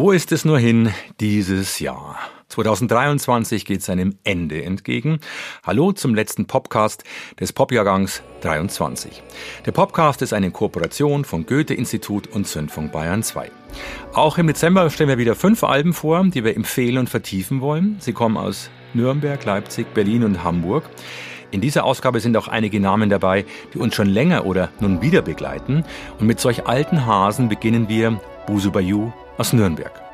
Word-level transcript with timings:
Wo 0.00 0.12
ist 0.12 0.32
es 0.32 0.46
nur 0.46 0.58
hin 0.58 0.94
dieses 1.20 1.78
Jahr? 1.78 2.18
2023 2.48 3.66
geht 3.66 3.82
seinem 3.82 4.16
Ende 4.24 4.64
entgegen. 4.64 5.20
Hallo 5.62 5.92
zum 5.92 6.14
letzten 6.14 6.46
Podcast 6.46 7.04
des 7.38 7.52
Popjahrgangs 7.52 8.22
23. 8.40 9.22
Der 9.66 9.72
Podcast 9.72 10.22
ist 10.22 10.32
eine 10.32 10.52
Kooperation 10.52 11.26
von 11.26 11.44
Goethe-Institut 11.44 12.28
und 12.28 12.46
Zündfunk 12.46 12.92
Bayern 12.92 13.22
2. 13.22 13.50
Auch 14.14 14.38
im 14.38 14.46
Dezember 14.46 14.88
stellen 14.88 15.10
wir 15.10 15.18
wieder 15.18 15.34
fünf 15.34 15.62
Alben 15.64 15.92
vor, 15.92 16.24
die 16.24 16.44
wir 16.44 16.56
empfehlen 16.56 16.96
und 16.96 17.10
vertiefen 17.10 17.60
wollen. 17.60 17.96
Sie 17.98 18.14
kommen 18.14 18.38
aus 18.38 18.70
Nürnberg, 18.94 19.44
Leipzig, 19.44 19.92
Berlin 19.92 20.24
und 20.24 20.42
Hamburg. 20.42 20.84
In 21.50 21.60
dieser 21.60 21.84
Ausgabe 21.84 22.20
sind 22.20 22.38
auch 22.38 22.48
einige 22.48 22.80
Namen 22.80 23.10
dabei, 23.10 23.44
die 23.74 23.78
uns 23.78 23.94
schon 23.94 24.08
länger 24.08 24.46
oder 24.46 24.70
nun 24.80 25.02
wieder 25.02 25.20
begleiten. 25.20 25.84
Und 26.18 26.26
mit 26.26 26.40
solch 26.40 26.66
alten 26.66 27.04
Hasen 27.04 27.50
beginnen 27.50 27.90
wir 27.90 28.18
Busu 28.46 28.72
Bayou 28.72 29.12
aus 29.40 29.54
Nürnberg. 29.54 30.09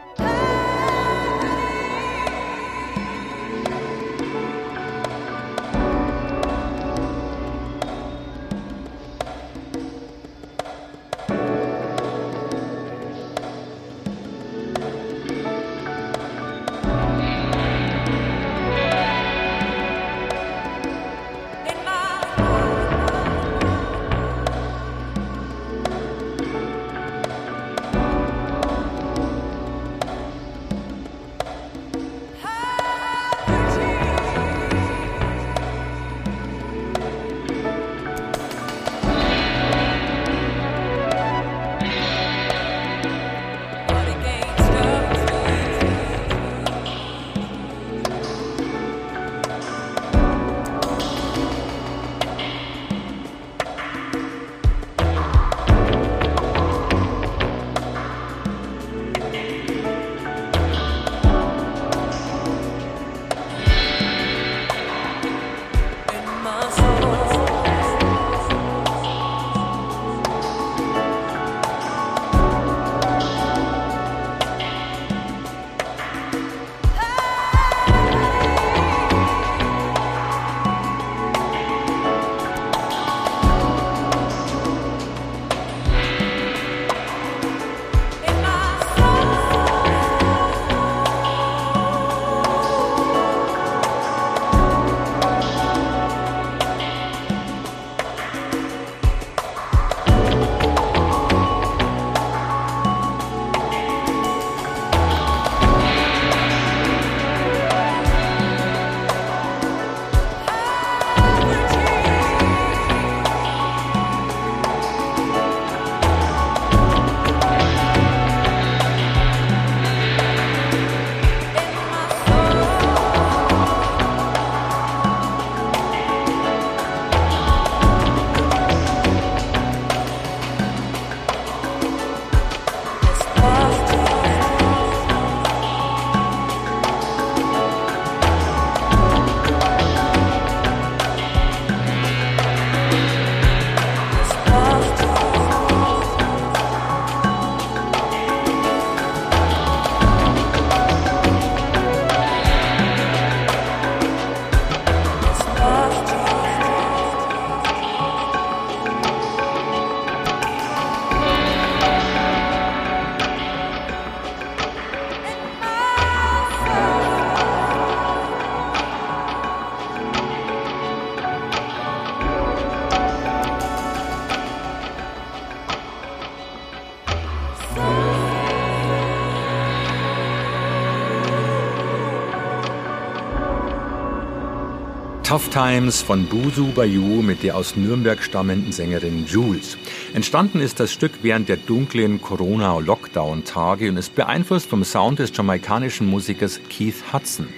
Tough 185.27 185.49
Times 185.49 186.03
von 186.03 186.25
Busu 186.27 186.69
Bayou 186.69 187.21
mit 187.21 187.43
der 187.43 187.57
aus 187.57 187.75
Nürnberg 187.75 188.23
stammenden 188.23 188.71
Sängerin 188.71 189.27
Jules. 189.27 189.77
Entstanden 190.15 190.61
ist 190.61 190.79
das 190.79 190.93
Stück 190.93 191.11
während 191.23 191.49
der 191.49 191.57
dunklen 191.57 192.23
Corona-Lockdown-Tage 192.23 193.89
und 193.89 193.97
ist 193.97 194.15
beeinflusst 194.15 194.71
vom 194.71 194.85
Sound 194.85 195.19
des 195.19 195.37
jamaikanischen 195.37 196.07
Musikers 196.07 196.61
Keith 196.71 197.13
Hudson. 197.13 197.49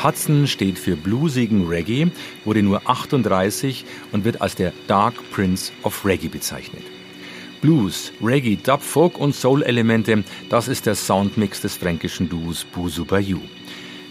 Hudson 0.00 0.46
steht 0.46 0.78
für 0.78 0.94
bluesigen 0.94 1.66
Reggae, 1.66 2.12
wurde 2.44 2.62
nur 2.62 2.88
38 2.88 3.84
und 4.12 4.24
wird 4.24 4.40
als 4.40 4.54
der 4.54 4.72
Dark 4.86 5.14
Prince 5.32 5.72
of 5.82 6.04
Reggae 6.04 6.28
bezeichnet. 6.28 6.84
Blues, 7.60 8.12
Reggae, 8.22 8.54
Dub, 8.54 8.82
Folk 8.82 9.18
und 9.18 9.34
Soul-Elemente, 9.34 10.22
das 10.48 10.68
ist 10.68 10.86
der 10.86 10.94
Soundmix 10.94 11.60
des 11.60 11.74
fränkischen 11.74 12.28
Duos 12.28 12.64
Busu 12.64 13.04
Bayou. 13.04 13.40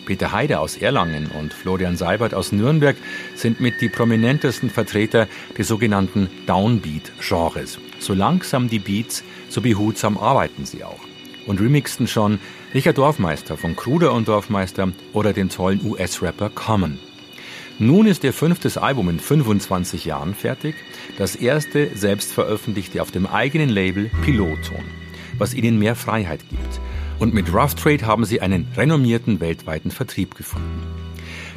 Peter 0.09 0.31
Heide 0.31 0.59
aus 0.59 0.75
Erlangen 0.75 1.27
und 1.27 1.53
Florian 1.53 1.95
Seibert 1.95 2.33
aus 2.33 2.51
Nürnberg 2.51 2.97
sind 3.35 3.59
mit 3.59 3.79
die 3.79 3.89
prominentesten 3.89 4.71
Vertreter 4.71 5.27
des 5.55 5.67
sogenannten 5.67 6.31
Downbeat-Genres. 6.47 7.77
So 7.99 8.15
langsam 8.15 8.69
die 8.69 8.79
Beats, 8.79 9.23
so 9.49 9.61
behutsam 9.61 10.17
arbeiten 10.17 10.65
sie 10.65 10.83
auch. 10.83 10.97
Und 11.45 11.61
remixten 11.61 12.07
schon 12.07 12.39
Richard 12.73 12.97
Dorfmeister 12.97 13.55
von 13.55 13.75
Kruder 13.75 14.13
und 14.13 14.27
Dorfmeister 14.27 14.91
oder 15.13 15.31
den 15.31 15.49
tollen 15.49 15.85
US-Rapper 15.85 16.49
Common. 16.49 16.97
Nun 17.77 18.07
ist 18.07 18.23
ihr 18.23 18.33
fünftes 18.33 18.79
Album 18.79 19.09
in 19.09 19.19
25 19.19 20.05
Jahren 20.05 20.33
fertig, 20.33 20.73
das 21.19 21.35
erste 21.35 21.95
selbst 21.95 22.33
veröffentlichte 22.33 23.03
auf 23.03 23.11
dem 23.11 23.27
eigenen 23.27 23.69
Label 23.69 24.09
Piloton, 24.23 24.85
was 25.37 25.53
ihnen 25.53 25.77
mehr 25.77 25.95
Freiheit 25.95 26.39
gibt 26.49 26.79
und 27.19 27.33
mit 27.33 27.53
Rough 27.53 27.75
Trade 27.75 28.05
haben 28.05 28.25
sie 28.25 28.41
einen 28.41 28.67
renommierten 28.75 29.39
weltweiten 29.39 29.91
Vertrieb 29.91 30.35
gefunden. 30.35 30.83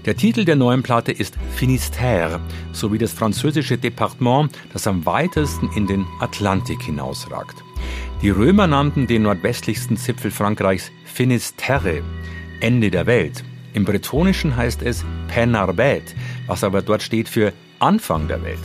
Der 0.04 0.16
Titel 0.16 0.44
der 0.44 0.56
neuen 0.56 0.82
Platte 0.82 1.12
ist 1.12 1.38
Finistère, 1.56 2.40
sowie 2.72 2.98
das 2.98 3.12
französische 3.12 3.78
Departement, 3.78 4.50
das 4.72 4.88
am 4.88 5.06
weitesten 5.06 5.70
in 5.76 5.86
den 5.86 6.04
Atlantik 6.20 6.82
hinausragt. 6.82 7.62
Die 8.20 8.30
Römer 8.30 8.66
nannten 8.66 9.06
den 9.06 9.22
nordwestlichsten 9.22 9.96
Zipfel 9.96 10.32
Frankreichs 10.32 10.90
Finisterre, 11.04 12.02
Ende 12.60 12.90
der 12.90 13.06
Welt. 13.06 13.44
Im 13.74 13.84
Bretonischen 13.84 14.56
heißt 14.56 14.82
es 14.82 15.04
Penarbet, 15.28 16.14
was 16.46 16.64
aber 16.64 16.82
dort 16.82 17.02
steht 17.02 17.28
für 17.28 17.52
Anfang 17.78 18.26
der 18.26 18.42
Welt. 18.42 18.60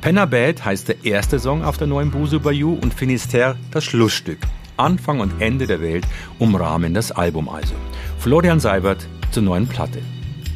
Penarbet 0.00 0.64
heißt 0.64 0.88
der 0.88 1.04
erste 1.04 1.38
Song 1.38 1.62
auf 1.62 1.78
der 1.78 1.86
neuen 1.88 2.10
Busu 2.10 2.40
Bayou 2.40 2.74
und 2.74 2.94
Finistère 2.94 3.56
das 3.70 3.84
Schlussstück. 3.84 4.38
Anfang 4.80 5.20
und 5.20 5.40
Ende 5.40 5.66
der 5.66 5.80
Welt 5.80 6.06
umrahmen 6.38 6.94
das 6.94 7.12
Album 7.12 7.48
also. 7.48 7.74
Florian 8.18 8.60
Seibert 8.60 9.06
zur 9.30 9.42
neuen 9.42 9.66
Platte. 9.66 10.00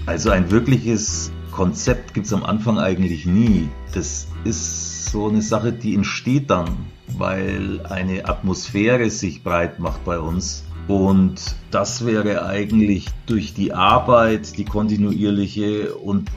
Also 0.07 0.31
ein 0.31 0.51
wirkliches 0.51 1.31
Konzept 1.51 2.15
gibt 2.15 2.27
es 2.27 2.33
am 2.33 2.43
Anfang 2.43 2.79
eigentlich 2.79 3.27
nie. 3.27 3.69
Das 3.93 4.27
ist 4.45 5.07
so 5.07 5.29
eine 5.29 5.43
Sache, 5.43 5.73
die 5.73 5.95
entsteht 5.95 6.51
dann, 6.51 6.69
weil 7.17 7.87
eine 7.87 8.27
Atmosphäre 8.29 9.09
sich 9.11 9.43
breit 9.43 9.79
macht 9.79 10.05
bei 10.05 10.19
uns. 10.19 10.65
Und 10.89 11.57
das 11.71 12.05
wäre 12.05 12.45
eigentlich 12.45 13.07
durch 13.27 13.55
die 13.55 13.73
Arbeit, 13.73 14.59
die 14.59 14.65
kontinuierliche 14.65 15.95
und 15.95 16.31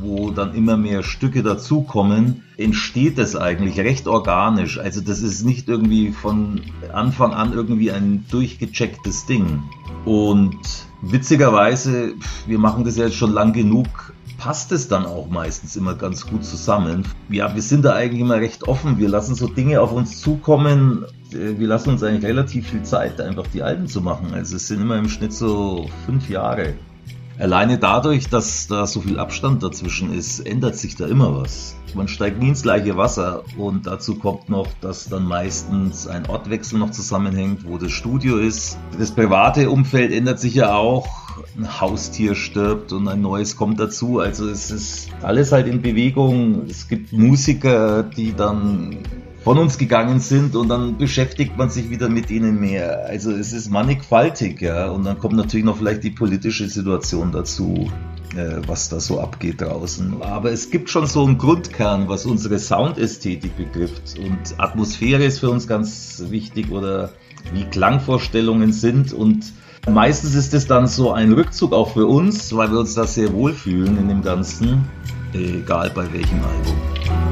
wo 0.00 0.30
dann 0.30 0.54
immer 0.54 0.76
mehr 0.76 1.02
Stücke 1.02 1.42
dazukommen, 1.42 2.42
entsteht 2.62 3.18
das 3.18 3.36
eigentlich 3.36 3.78
recht 3.78 4.06
organisch. 4.06 4.78
Also 4.78 5.00
das 5.00 5.20
ist 5.20 5.44
nicht 5.44 5.68
irgendwie 5.68 6.12
von 6.12 6.62
Anfang 6.92 7.32
an 7.32 7.52
irgendwie 7.52 7.92
ein 7.92 8.24
durchgechecktes 8.30 9.26
Ding. 9.26 9.62
Und 10.04 10.58
witzigerweise, 11.02 12.14
wir 12.46 12.58
machen 12.58 12.84
das 12.84 12.96
ja 12.96 13.04
jetzt 13.04 13.16
schon 13.16 13.32
lang 13.32 13.52
genug, 13.52 14.12
passt 14.38 14.72
es 14.72 14.88
dann 14.88 15.06
auch 15.06 15.28
meistens 15.28 15.76
immer 15.76 15.94
ganz 15.94 16.26
gut 16.26 16.44
zusammen. 16.44 17.04
Ja, 17.28 17.54
wir 17.54 17.62
sind 17.62 17.84
da 17.84 17.94
eigentlich 17.94 18.20
immer 18.20 18.36
recht 18.36 18.66
offen. 18.66 18.98
Wir 18.98 19.08
lassen 19.08 19.36
so 19.36 19.46
Dinge 19.46 19.80
auf 19.80 19.92
uns 19.92 20.20
zukommen. 20.20 21.04
Äh, 21.32 21.58
wir 21.58 21.68
lassen 21.68 21.90
uns 21.90 22.02
eigentlich 22.02 22.24
relativ 22.24 22.70
viel 22.70 22.82
Zeit, 22.82 23.20
einfach 23.20 23.46
die 23.46 23.62
Alben 23.62 23.86
zu 23.86 24.00
machen. 24.00 24.34
Also 24.34 24.56
es 24.56 24.66
sind 24.66 24.80
immer 24.80 24.98
im 24.98 25.08
Schnitt 25.08 25.32
so 25.32 25.88
fünf 26.06 26.28
Jahre. 26.28 26.74
Alleine 27.42 27.76
dadurch, 27.76 28.28
dass 28.28 28.68
da 28.68 28.86
so 28.86 29.00
viel 29.00 29.18
Abstand 29.18 29.64
dazwischen 29.64 30.14
ist, 30.14 30.38
ändert 30.38 30.76
sich 30.76 30.94
da 30.94 31.08
immer 31.08 31.40
was. 31.42 31.74
Man 31.92 32.06
steigt 32.06 32.38
nie 32.38 32.50
ins 32.50 32.62
gleiche 32.62 32.96
Wasser 32.96 33.42
und 33.58 33.88
dazu 33.88 34.14
kommt 34.14 34.48
noch, 34.48 34.68
dass 34.80 35.08
dann 35.08 35.24
meistens 35.24 36.06
ein 36.06 36.26
Ortwechsel 36.28 36.78
noch 36.78 36.92
zusammenhängt, 36.92 37.66
wo 37.66 37.78
das 37.78 37.90
Studio 37.90 38.38
ist. 38.38 38.78
Das 38.96 39.10
private 39.10 39.70
Umfeld 39.70 40.12
ändert 40.12 40.38
sich 40.38 40.54
ja 40.54 40.76
auch. 40.76 41.08
Ein 41.58 41.80
Haustier 41.80 42.36
stirbt 42.36 42.92
und 42.92 43.08
ein 43.08 43.22
neues 43.22 43.56
kommt 43.56 43.80
dazu. 43.80 44.20
Also 44.20 44.48
es 44.48 44.70
ist 44.70 45.08
alles 45.22 45.50
halt 45.50 45.66
in 45.66 45.82
Bewegung. 45.82 46.66
Es 46.70 46.86
gibt 46.86 47.12
Musiker, 47.12 48.04
die 48.04 48.34
dann 48.34 48.98
von 49.44 49.58
uns 49.58 49.76
gegangen 49.76 50.20
sind 50.20 50.54
und 50.54 50.68
dann 50.68 50.98
beschäftigt 50.98 51.56
man 51.56 51.68
sich 51.68 51.90
wieder 51.90 52.08
mit 52.08 52.30
ihnen 52.30 52.60
mehr. 52.60 53.06
Also 53.06 53.32
es 53.32 53.52
ist 53.52 53.70
mannigfaltig, 53.70 54.60
ja. 54.60 54.88
Und 54.88 55.04
dann 55.04 55.18
kommt 55.18 55.34
natürlich 55.34 55.66
noch 55.66 55.78
vielleicht 55.78 56.04
die 56.04 56.10
politische 56.10 56.68
Situation 56.68 57.32
dazu, 57.32 57.90
äh, 58.36 58.60
was 58.66 58.88
da 58.88 59.00
so 59.00 59.20
abgeht 59.20 59.60
draußen. 59.60 60.22
Aber 60.22 60.52
es 60.52 60.70
gibt 60.70 60.90
schon 60.90 61.06
so 61.06 61.24
einen 61.24 61.38
Grundkern, 61.38 62.08
was 62.08 62.24
unsere 62.24 62.58
Soundästhetik 62.58 63.56
betrifft. 63.56 64.16
Und 64.18 64.58
Atmosphäre 64.58 65.24
ist 65.24 65.40
für 65.40 65.50
uns 65.50 65.66
ganz 65.66 66.22
wichtig 66.28 66.70
oder 66.70 67.10
wie 67.52 67.64
Klangvorstellungen 67.64 68.72
sind 68.72 69.12
und 69.12 69.52
Meistens 69.90 70.36
ist 70.36 70.54
es 70.54 70.68
dann 70.68 70.86
so 70.86 71.10
ein 71.10 71.32
Rückzug 71.32 71.72
auch 71.72 71.94
für 71.94 72.06
uns, 72.06 72.54
weil 72.54 72.70
wir 72.70 72.78
uns 72.78 72.94
da 72.94 73.04
sehr 73.04 73.32
wohlfühlen 73.32 73.98
in 73.98 74.06
dem 74.06 74.22
Ganzen, 74.22 74.84
egal 75.32 75.90
bei 75.90 76.04
welchem 76.12 76.38
Album. 76.38 77.31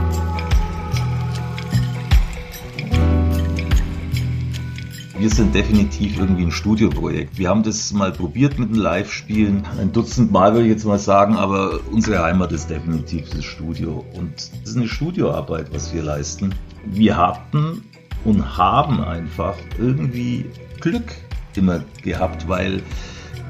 Wir 5.20 5.28
sind 5.28 5.55
definitiv 5.55 6.19
irgendwie 6.19 6.44
ein 6.44 6.50
Studioprojekt. 6.50 7.37
Wir 7.37 7.50
haben 7.50 7.62
das 7.62 7.93
mal 7.93 8.11
probiert 8.11 8.58
mit 8.58 8.70
den 8.70 8.76
Live-Spielen. 8.76 9.67
Ein 9.78 9.93
Dutzend 9.93 10.32
Mal 10.32 10.55
würde 10.55 10.64
ich 10.64 10.72
jetzt 10.72 10.87
mal 10.87 10.99
sagen, 10.99 11.37
aber 11.37 11.78
unsere 11.90 12.22
Heimat 12.22 12.52
ist 12.52 12.70
definitiv 12.70 13.28
das 13.28 13.44
Studio. 13.44 14.02
Und 14.14 14.32
das 14.34 14.70
ist 14.70 14.76
eine 14.78 14.88
Studioarbeit, 14.88 15.67
was 15.75 15.93
wir 15.93 16.02
leisten. 16.02 16.55
Wir 16.87 17.19
hatten 17.19 17.82
und 18.25 18.56
haben 18.56 19.05
einfach 19.05 19.56
irgendwie 19.78 20.46
Glück 20.81 21.14
immer 21.55 21.82
gehabt, 22.02 22.49
weil 22.49 22.82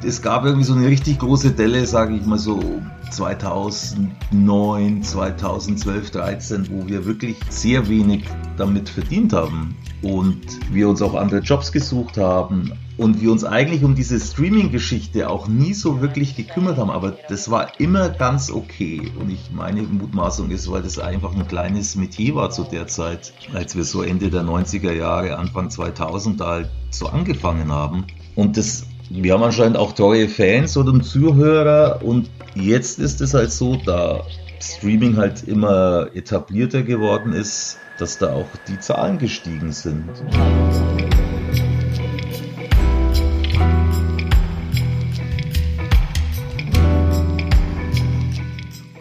es 0.02 0.22
gab 0.22 0.44
irgendwie 0.44 0.64
so 0.64 0.75
eine 0.75 0.88
richtig 0.88 1.20
große 1.20 1.52
Delle, 1.52 1.87
sage 1.87 2.17
ich 2.17 2.26
mal 2.26 2.38
so 2.38 2.82
2009, 3.11 5.03
2012, 5.03 6.11
13, 6.11 6.69
wo 6.71 6.89
wir 6.89 7.05
wirklich 7.05 7.37
sehr 7.49 7.89
wenig 7.89 8.25
damit 8.57 8.89
verdient 8.89 9.33
haben 9.33 9.75
und 10.03 10.41
wir 10.73 10.89
uns 10.89 11.03
auch 11.03 11.15
andere 11.15 11.41
Jobs 11.41 11.73
gesucht 11.73 12.17
haben 12.17 12.73
und 12.97 13.21
wir 13.21 13.33
uns 13.33 13.45
eigentlich 13.45 13.83
um 13.83 13.95
diese 13.95 14.21
Streaming-Geschichte 14.21 15.29
auch 15.31 15.49
nie 15.49 15.73
so 15.73 16.01
wirklich 16.03 16.37
gekümmert 16.37 16.77
haben, 16.77 16.91
aber 16.91 17.17
das 17.29 17.51
war 17.51 17.81
immer 17.81 18.11
ganz 18.11 18.51
okay. 18.51 19.11
Und 19.19 19.31
ich 19.31 19.51
meine 19.53 19.83
Mutmaßung 19.83 20.51
ist, 20.51 20.71
weil 20.71 20.83
das 20.83 20.99
einfach 20.99 21.35
ein 21.35 21.49
kleines 21.49 21.97
Metier 21.97 22.35
war 22.35 22.51
zu 22.51 22.65
der 22.65 22.87
Zeit, 22.89 23.33
als 23.55 23.75
wir 23.75 23.85
so 23.85 24.03
Ende 24.03 24.29
der 24.29 24.43
90er 24.43 24.93
Jahre, 24.93 25.39
Anfang 25.39 25.71
2000 25.71 26.41
da 26.41 26.47
halt 26.47 26.71
so 26.91 27.06
angefangen 27.09 27.73
haben. 27.73 28.06
Und 28.35 28.56
das 28.59 28.87
wir 29.12 29.35
haben 29.35 29.43
anscheinend 29.43 29.77
auch 29.77 29.93
treue 29.93 30.29
Fans 30.29 30.77
oder 30.77 31.03
Zuhörer 31.03 32.01
und 32.03 32.31
jetzt 32.55 33.01
ist 33.01 33.21
es 33.21 33.35
halt 33.35 33.51
so, 33.51 33.75
da 33.85 34.25
Streaming 34.61 35.17
halt 35.17 35.43
immer 35.49 36.09
etablierter 36.15 36.83
geworden 36.83 37.33
ist, 37.33 37.79
dass 37.99 38.19
da 38.19 38.33
auch 38.33 38.47
die 38.69 38.79
Zahlen 38.79 39.19
gestiegen 39.19 39.73
sind. 39.73 40.09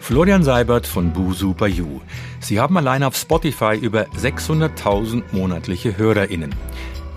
Florian 0.00 0.42
Seibert 0.42 0.88
von 0.88 1.12
Busu 1.12 1.54
Bayou. 1.54 2.00
Sie 2.40 2.58
haben 2.58 2.76
allein 2.76 3.04
auf 3.04 3.16
Spotify 3.16 3.76
über 3.80 4.06
600.000 4.06 5.22
monatliche 5.30 5.96
HörerInnen. 5.96 6.52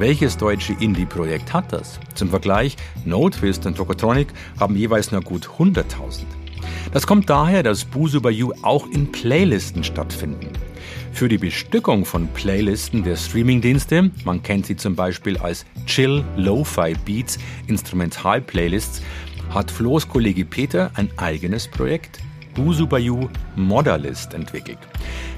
Welches 0.03 0.35
deutsche 0.35 0.73
Indie-Projekt 0.73 1.53
hat 1.53 1.71
das? 1.71 1.97
Zum 2.13 2.29
Vergleich, 2.29 2.75
No 3.05 3.29
Twist 3.29 3.65
und 3.65 3.77
Tokotronic 3.77 4.27
haben 4.59 4.75
jeweils 4.75 5.13
nur 5.13 5.21
gut 5.21 5.47
100.000. 5.57 6.25
Das 6.91 7.07
kommt 7.07 7.29
daher, 7.29 7.63
dass 7.63 7.85
Busu 7.85 8.19
Bayou 8.19 8.51
auch 8.63 8.85
in 8.88 9.13
Playlisten 9.13 9.81
stattfinden. 9.81 10.50
Für 11.13 11.29
die 11.29 11.38
Bestückung 11.38 12.03
von 12.03 12.27
Playlisten 12.27 13.05
der 13.05 13.15
Streamingdienste, 13.15 14.11
man 14.25 14.44
kennt 14.44 14.65
sie 14.65 14.75
zum 14.75 14.94
Beispiel 14.94 15.38
als 15.38 15.65
Chill 15.85 16.21
Lo-Fi 16.35 16.95
Beats 17.05 17.39
Instrumental-Playlists, 17.67 19.01
hat 19.51 19.71
Flo's 19.71 20.09
Kollege 20.09 20.44
Peter 20.44 20.91
ein 20.95 21.11
eigenes 21.15 21.69
Projekt, 21.69 22.19
Busu 22.55 22.88
Bayou 22.88 23.29
Modderlist, 23.55 24.33
entwickelt. 24.33 24.79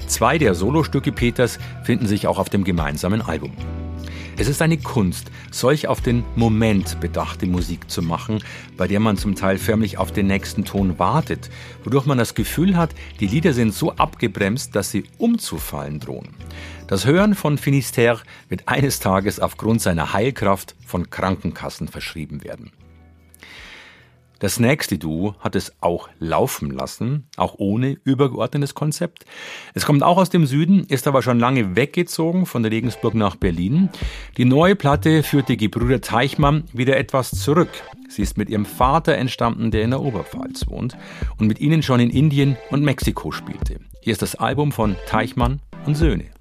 Zwei 0.08 0.38
der 0.38 0.56
Solostücke 0.56 1.12
Peters 1.12 1.60
finden 1.84 2.08
sich 2.08 2.26
auch 2.26 2.40
auf 2.40 2.48
dem 2.48 2.64
gemeinsamen 2.64 3.22
Album. 3.22 3.52
Es 4.38 4.48
ist 4.48 4.60
eine 4.60 4.76
Kunst, 4.76 5.30
solch 5.50 5.88
auf 5.88 6.02
den 6.02 6.22
Moment 6.34 7.00
bedachte 7.00 7.46
Musik 7.46 7.90
zu 7.90 8.02
machen, 8.02 8.40
bei 8.76 8.86
der 8.86 9.00
man 9.00 9.16
zum 9.16 9.34
Teil 9.34 9.56
förmlich 9.56 9.96
auf 9.96 10.12
den 10.12 10.26
nächsten 10.26 10.66
Ton 10.66 10.98
wartet, 10.98 11.48
wodurch 11.84 12.04
man 12.04 12.18
das 12.18 12.34
Gefühl 12.34 12.76
hat, 12.76 12.90
die 13.18 13.28
Lieder 13.28 13.54
sind 13.54 13.72
so 13.72 13.92
abgebremst, 13.92 14.76
dass 14.76 14.90
sie 14.90 15.04
umzufallen 15.16 16.00
drohen. 16.00 16.34
Das 16.86 17.06
Hören 17.06 17.34
von 17.34 17.56
Finisterre 17.56 18.20
wird 18.50 18.68
eines 18.68 19.00
Tages 19.00 19.40
aufgrund 19.40 19.80
seiner 19.80 20.12
Heilkraft 20.12 20.76
von 20.84 21.08
Krankenkassen 21.08 21.88
verschrieben 21.88 22.44
werden. 22.44 22.72
Das 24.38 24.60
nächste 24.60 24.98
Duo 24.98 25.34
hat 25.40 25.56
es 25.56 25.72
auch 25.80 26.10
laufen 26.18 26.70
lassen, 26.70 27.26
auch 27.36 27.54
ohne 27.56 27.96
übergeordnetes 28.04 28.74
Konzept. 28.74 29.24
Es 29.72 29.86
kommt 29.86 30.02
auch 30.02 30.18
aus 30.18 30.28
dem 30.28 30.44
Süden, 30.44 30.84
ist 30.84 31.06
aber 31.06 31.22
schon 31.22 31.38
lange 31.38 31.74
weggezogen 31.74 32.44
von 32.44 32.64
Regensburg 32.64 33.14
nach 33.14 33.36
Berlin. 33.36 33.88
Die 34.36 34.44
neue 34.44 34.76
Platte 34.76 35.22
führt 35.22 35.48
die 35.48 35.56
Gebrüder 35.56 36.02
Teichmann 36.02 36.64
wieder 36.74 36.98
etwas 36.98 37.30
zurück. 37.30 37.70
Sie 38.08 38.20
ist 38.20 38.36
mit 38.36 38.50
ihrem 38.50 38.66
Vater 38.66 39.16
entstanden, 39.16 39.70
der 39.70 39.82
in 39.82 39.90
der 39.90 40.02
Oberpfalz 40.02 40.68
wohnt 40.68 40.98
und 41.38 41.46
mit 41.46 41.58
ihnen 41.60 41.82
schon 41.82 42.00
in 42.00 42.10
Indien 42.10 42.58
und 42.70 42.82
Mexiko 42.82 43.32
spielte. 43.32 43.80
Hier 44.02 44.12
ist 44.12 44.22
das 44.22 44.34
Album 44.34 44.70
von 44.70 44.96
Teichmann 45.06 45.60
und 45.86 45.94
Söhne. 45.94 46.35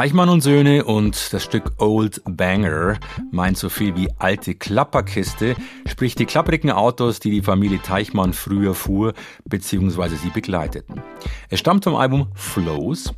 Teichmann 0.00 0.30
und 0.30 0.40
Söhne 0.40 0.84
und 0.84 1.30
das 1.30 1.44
Stück 1.44 1.72
Old 1.76 2.22
Banger 2.24 2.98
meint 3.32 3.58
so 3.58 3.68
viel 3.68 3.94
wie 3.96 4.08
alte 4.18 4.54
Klapperkiste, 4.54 5.56
sprich 5.86 6.14
die 6.14 6.24
klapprigen 6.24 6.70
Autos, 6.70 7.20
die 7.20 7.30
die 7.30 7.42
Familie 7.42 7.82
Teichmann 7.82 8.32
früher 8.32 8.72
fuhr 8.72 9.12
bzw. 9.44 10.16
sie 10.16 10.30
begleiteten. 10.30 11.02
Es 11.50 11.60
stammt 11.60 11.84
vom 11.84 11.96
Album 11.96 12.28
Flows. 12.34 13.12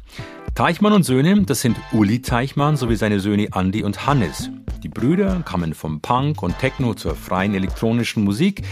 Teichmann 0.57 0.93
und 0.93 1.05
Söhne, 1.05 1.43
das 1.43 1.61
sind 1.61 1.77
Uli 1.93 2.21
Teichmann 2.21 2.77
sowie 2.77 2.97
seine 2.97 3.21
Söhne 3.21 3.51
Andy 3.55 3.85
und 3.85 4.09
Hannes. 4.09 4.51
Die 4.83 4.89
Brüder 4.89 5.41
kamen 5.45 5.75
vom 5.75 6.01
Punk 6.01 6.43
und 6.43 6.59
Techno 6.59 6.95
zur 6.95 7.15
freien 7.15 7.55
elektronischen 7.55 8.25
Musik, 8.25 8.65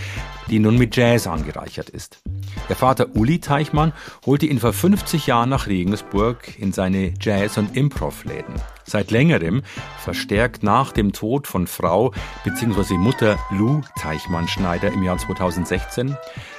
die 0.50 0.59
nun 0.59 0.76
mit 0.76 0.97
Jazz 0.97 1.26
angereichert 1.26 1.88
ist. 1.88 2.23
Der 2.69 2.76
Vater 2.76 3.14
Uli 3.14 3.38
Teichmann 3.38 3.92
holte 4.26 4.47
ihn 4.47 4.59
vor 4.59 4.73
50 4.73 5.26
Jahren 5.26 5.49
nach 5.49 5.69
Regensburg 5.69 6.59
in 6.59 6.73
seine 6.73 7.14
Jazz- 7.21 7.57
und 7.57 7.76
Improv-Läden. 7.76 8.54
Seit 8.85 9.11
längerem, 9.12 9.62
verstärkt 9.99 10.62
nach 10.62 10.92
dem 10.92 11.12
Tod 11.12 11.47
von 11.47 11.66
Frau 11.66 12.12
bzw. 12.45 12.95
Mutter 12.95 13.38
Lou 13.50 13.80
Teichmann-Schneider 14.00 14.92
im 14.92 15.04
Jahr 15.04 15.19
2016, 15.19 16.16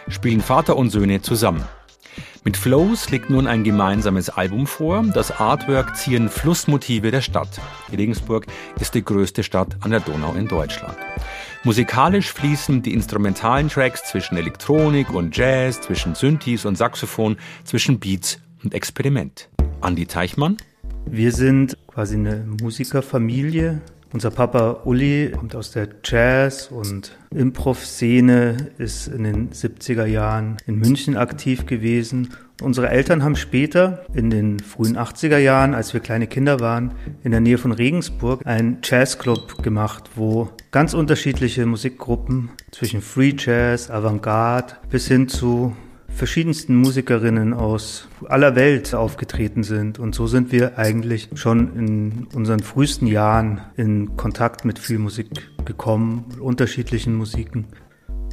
spielen 0.07 0.41
Vater 0.41 0.77
und 0.77 0.89
Söhne 0.89 1.21
zusammen. 1.21 1.65
Mit 2.43 2.57
Flows 2.57 3.11
liegt 3.11 3.29
nun 3.29 3.45
ein 3.45 3.63
gemeinsames 3.63 4.29
Album 4.29 4.65
vor. 4.65 5.03
Das 5.13 5.29
Artwork 5.39 5.95
ziehen 5.95 6.27
Flussmotive 6.27 7.11
der 7.11 7.21
Stadt. 7.21 7.61
Regensburg 7.95 8.47
ist 8.79 8.95
die 8.95 9.05
größte 9.05 9.43
Stadt 9.43 9.77
an 9.81 9.91
der 9.91 9.99
Donau 9.99 10.33
in 10.33 10.47
Deutschland. 10.47 10.97
Musikalisch 11.63 12.33
fließen 12.33 12.81
die 12.81 12.91
instrumentalen 12.91 13.69
Tracks 13.69 14.03
zwischen 14.09 14.35
Elektronik 14.35 15.13
und 15.13 15.37
Jazz, 15.37 15.79
zwischen 15.79 16.15
Synthes 16.15 16.65
und 16.65 16.75
Saxophon, 16.75 17.37
zwischen 17.65 17.99
Beats 17.99 18.39
und 18.63 18.73
Experiment. 18.73 19.47
Andi 19.79 20.07
Teichmann? 20.07 20.57
Wir 21.05 21.31
sind 21.31 21.77
quasi 21.85 22.15
eine 22.15 22.47
Musikerfamilie. 22.59 23.79
Unser 24.11 24.31
Papa 24.31 24.81
Uli 24.85 25.33
kommt 25.37 25.55
aus 25.55 25.69
der 25.69 25.87
Jazz- 26.03 26.71
und 26.71 27.15
Improv-Szene, 27.29 28.71
ist 28.79 29.07
in 29.07 29.23
den 29.23 29.51
70er 29.51 30.05
Jahren 30.05 30.57
in 30.65 30.79
München 30.79 31.15
aktiv 31.15 31.67
gewesen. 31.67 32.33
Unsere 32.59 32.89
Eltern 32.89 33.23
haben 33.23 33.35
später, 33.35 34.03
in 34.15 34.31
den 34.31 34.59
frühen 34.59 34.97
80er 34.97 35.37
Jahren, 35.37 35.75
als 35.75 35.93
wir 35.93 35.99
kleine 35.99 36.25
Kinder 36.25 36.59
waren, 36.59 36.93
in 37.23 37.29
der 37.29 37.39
Nähe 37.39 37.59
von 37.59 37.71
Regensburg 37.71 38.47
einen 38.47 38.79
Jazzclub 38.83 39.61
gemacht, 39.61 40.09
wo 40.15 40.49
ganz 40.71 40.93
unterschiedliche 40.93 41.65
Musikgruppen 41.65 42.49
zwischen 42.71 43.01
Free 43.01 43.33
Jazz, 43.37 43.91
Avantgarde 43.91 44.75
bis 44.89 45.07
hin 45.07 45.27
zu 45.27 45.75
verschiedensten 46.07 46.75
Musikerinnen 46.75 47.53
aus 47.53 48.07
aller 48.27 48.55
Welt 48.55 48.93
aufgetreten 48.95 49.63
sind. 49.63 49.99
Und 49.99 50.15
so 50.15 50.27
sind 50.27 50.51
wir 50.51 50.77
eigentlich 50.77 51.29
schon 51.35 51.75
in 51.75 52.27
unseren 52.33 52.61
frühesten 52.61 53.07
Jahren 53.07 53.61
in 53.75 54.15
Kontakt 54.15 54.63
mit 54.63 54.79
viel 54.79 54.97
Musik 54.97 55.27
gekommen, 55.65 56.25
unterschiedlichen 56.39 57.15
Musiken. 57.15 57.67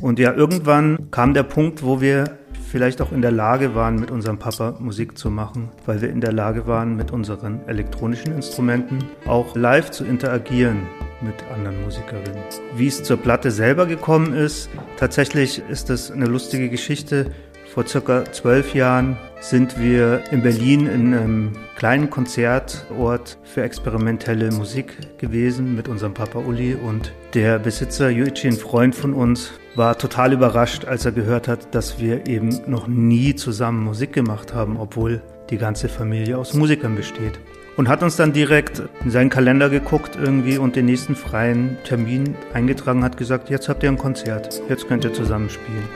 Und 0.01 0.21
ja, 0.21 0.33
irgendwann 0.33 1.11
kam 1.11 1.35
der 1.35 1.43
Punkt, 1.43 1.83
wo 1.83 2.01
wir 2.01 2.39
vielleicht 2.71 3.01
auch 3.03 3.11
in 3.11 3.23
der 3.23 3.33
Lage 3.33 3.75
waren, 3.75 3.97
mit 3.99 4.13
unserem 4.13 4.39
Papa 4.39 4.77
Musik 4.79 5.19
zu 5.19 5.29
machen, 5.31 5.71
weil 5.87 6.03
wir 6.03 6.11
in 6.11 6.21
der 6.21 6.33
Lage 6.33 6.69
waren, 6.69 6.97
mit 6.97 7.11
unseren 7.11 7.67
elektronischen 7.67 8.33
Instrumenten 8.33 8.99
auch 9.27 9.57
live 9.57 9.91
zu 9.91 10.05
interagieren 10.05 10.87
mit 11.21 11.35
anderen 11.53 11.83
Musikerinnen. 11.83 12.43
Wie 12.75 12.87
es 12.87 13.03
zur 13.03 13.17
Platte 13.17 13.51
selber 13.51 13.87
gekommen 13.87 14.35
ist, 14.35 14.69
tatsächlich 14.97 15.63
ist 15.69 15.91
das 15.91 16.11
eine 16.11 16.27
lustige 16.27 16.69
Geschichte. 16.69 17.33
Vor 17.73 17.87
circa 17.87 18.25
zwölf 18.33 18.75
Jahren 18.75 19.19
sind 19.41 19.79
wir 19.79 20.23
in 20.33 20.43
Berlin 20.43 20.87
in 20.87 21.15
einem 21.15 21.53
kleinen 21.77 22.11
Konzertort 22.11 23.39
für 23.45 23.63
experimentelle 23.63 24.51
Musik 24.51 25.19
gewesen 25.19 25.77
mit 25.77 25.87
unserem 25.87 26.15
Papa 26.15 26.39
Uli 26.41 26.75
und 26.75 27.13
der 27.35 27.59
Besitzer 27.59 28.11
Yuichi, 28.11 28.49
ein 28.49 28.57
Freund 28.57 28.95
von 28.95 29.13
uns, 29.13 29.53
war 29.77 29.97
total 29.97 30.33
überrascht, 30.33 30.87
als 30.87 31.05
er 31.05 31.13
gehört 31.13 31.47
hat, 31.47 31.75
dass 31.75 32.01
wir 32.01 32.27
eben 32.27 32.49
noch 32.67 32.89
nie 32.89 33.35
zusammen 33.37 33.85
Musik 33.85 34.13
gemacht 34.13 34.55
haben, 34.55 34.77
obwohl 34.79 35.23
die 35.51 35.59
ganze 35.59 35.89
Familie 35.89 36.37
aus 36.37 36.55
Musikern 36.55 36.97
besteht. 36.97 37.39
Und 37.79 37.89
hat 37.89 38.03
uns 38.03 38.17
dann 38.17 38.33
direkt 38.33 38.83
in 39.05 39.13
seinen 39.13 39.31
Kalender 39.31 39.71
geguckt 39.71 40.19
irgendwie 40.21 40.59
und 40.59 40.75
den 40.75 40.87
nächsten 40.87 41.15
freien 41.15 41.79
Termin 41.85 42.35
eingetragen, 42.53 43.05
hat 43.05 43.17
gesagt, 43.17 43.51
jetzt 43.51 43.69
habt 43.69 43.85
ihr 43.85 43.89
ein 43.89 43.97
Konzert, 43.97 44.61
jetzt 44.69 44.89
könnt 44.89 45.05
ihr 45.05 45.13
zusammen 45.13 45.49
spielen. 45.49 45.89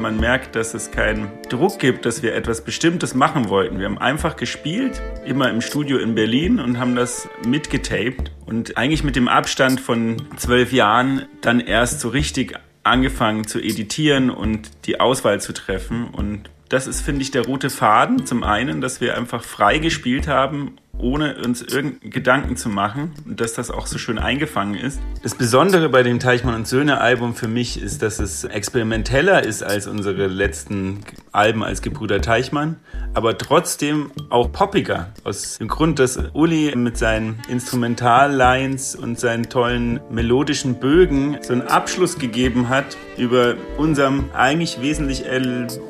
Man 0.00 0.18
merkt, 0.18 0.56
dass 0.56 0.72
es 0.72 0.90
keinen 0.90 1.28
Druck 1.50 1.78
gibt, 1.80 2.06
dass 2.06 2.22
wir 2.22 2.34
etwas 2.34 2.64
Bestimmtes 2.64 3.14
machen 3.14 3.50
wollten. 3.50 3.78
Wir 3.78 3.84
haben 3.84 3.98
einfach 3.98 4.36
gespielt, 4.36 5.02
immer 5.26 5.50
im 5.50 5.60
Studio 5.60 5.98
in 5.98 6.14
Berlin 6.14 6.60
und 6.60 6.78
haben 6.78 6.96
das 6.96 7.28
mitgetaped. 7.46 8.32
Und 8.46 8.78
eigentlich 8.78 9.04
mit 9.04 9.16
dem 9.16 9.28
Abstand 9.28 9.82
von 9.82 10.16
zwölf 10.38 10.72
Jahren 10.72 11.26
dann 11.42 11.60
erst 11.60 12.00
so 12.00 12.08
richtig 12.08 12.58
angefangen 12.84 13.46
zu 13.46 13.60
editieren 13.60 14.30
und 14.30 14.70
die 14.86 14.98
Auswahl 14.98 15.42
zu 15.42 15.52
treffen. 15.52 16.08
Und 16.08 16.48
das 16.70 16.86
ist, 16.86 17.02
finde 17.02 17.22
ich, 17.22 17.30
der 17.30 17.44
rote 17.44 17.70
Faden. 17.70 18.26
Zum 18.26 18.42
einen, 18.42 18.80
dass 18.80 19.00
wir 19.00 19.16
einfach 19.16 19.44
frei 19.44 19.78
gespielt 19.78 20.26
haben 20.26 20.78
ohne 20.98 21.36
uns 21.44 21.62
irgendeinen 21.62 22.10
Gedanken 22.10 22.56
zu 22.56 22.68
machen 22.68 23.12
und 23.26 23.40
dass 23.40 23.54
das 23.54 23.70
auch 23.70 23.86
so 23.86 23.98
schön 23.98 24.18
eingefangen 24.18 24.74
ist. 24.74 25.00
Das 25.22 25.34
Besondere 25.34 25.88
bei 25.88 26.02
dem 26.02 26.20
Teichmann 26.20 26.54
und 26.54 26.66
Söhne 26.66 27.00
Album 27.00 27.34
für 27.34 27.48
mich 27.48 27.80
ist, 27.80 28.02
dass 28.02 28.18
es 28.18 28.44
experimenteller 28.44 29.44
ist 29.44 29.62
als 29.62 29.86
unsere 29.86 30.26
letzten 30.26 31.00
Alben 31.32 31.62
als 31.62 31.82
Gebrüder 31.82 32.20
Teichmann, 32.20 32.76
aber 33.14 33.36
trotzdem 33.36 34.10
auch 34.30 34.50
poppiger. 34.52 35.12
Aus 35.24 35.58
dem 35.58 35.68
Grund, 35.68 35.98
dass 35.98 36.18
Uli 36.32 36.74
mit 36.76 36.96
seinen 36.96 37.40
Instrumentallines 37.48 38.96
und 38.96 39.20
seinen 39.20 39.48
tollen 39.48 40.00
melodischen 40.10 40.80
Bögen 40.80 41.38
so 41.42 41.52
einen 41.52 41.62
Abschluss 41.62 42.18
gegeben 42.18 42.68
hat 42.68 42.96
über 43.18 43.54
unserem 43.76 44.30
eigentlich 44.34 44.80
wesentlich 44.80 45.24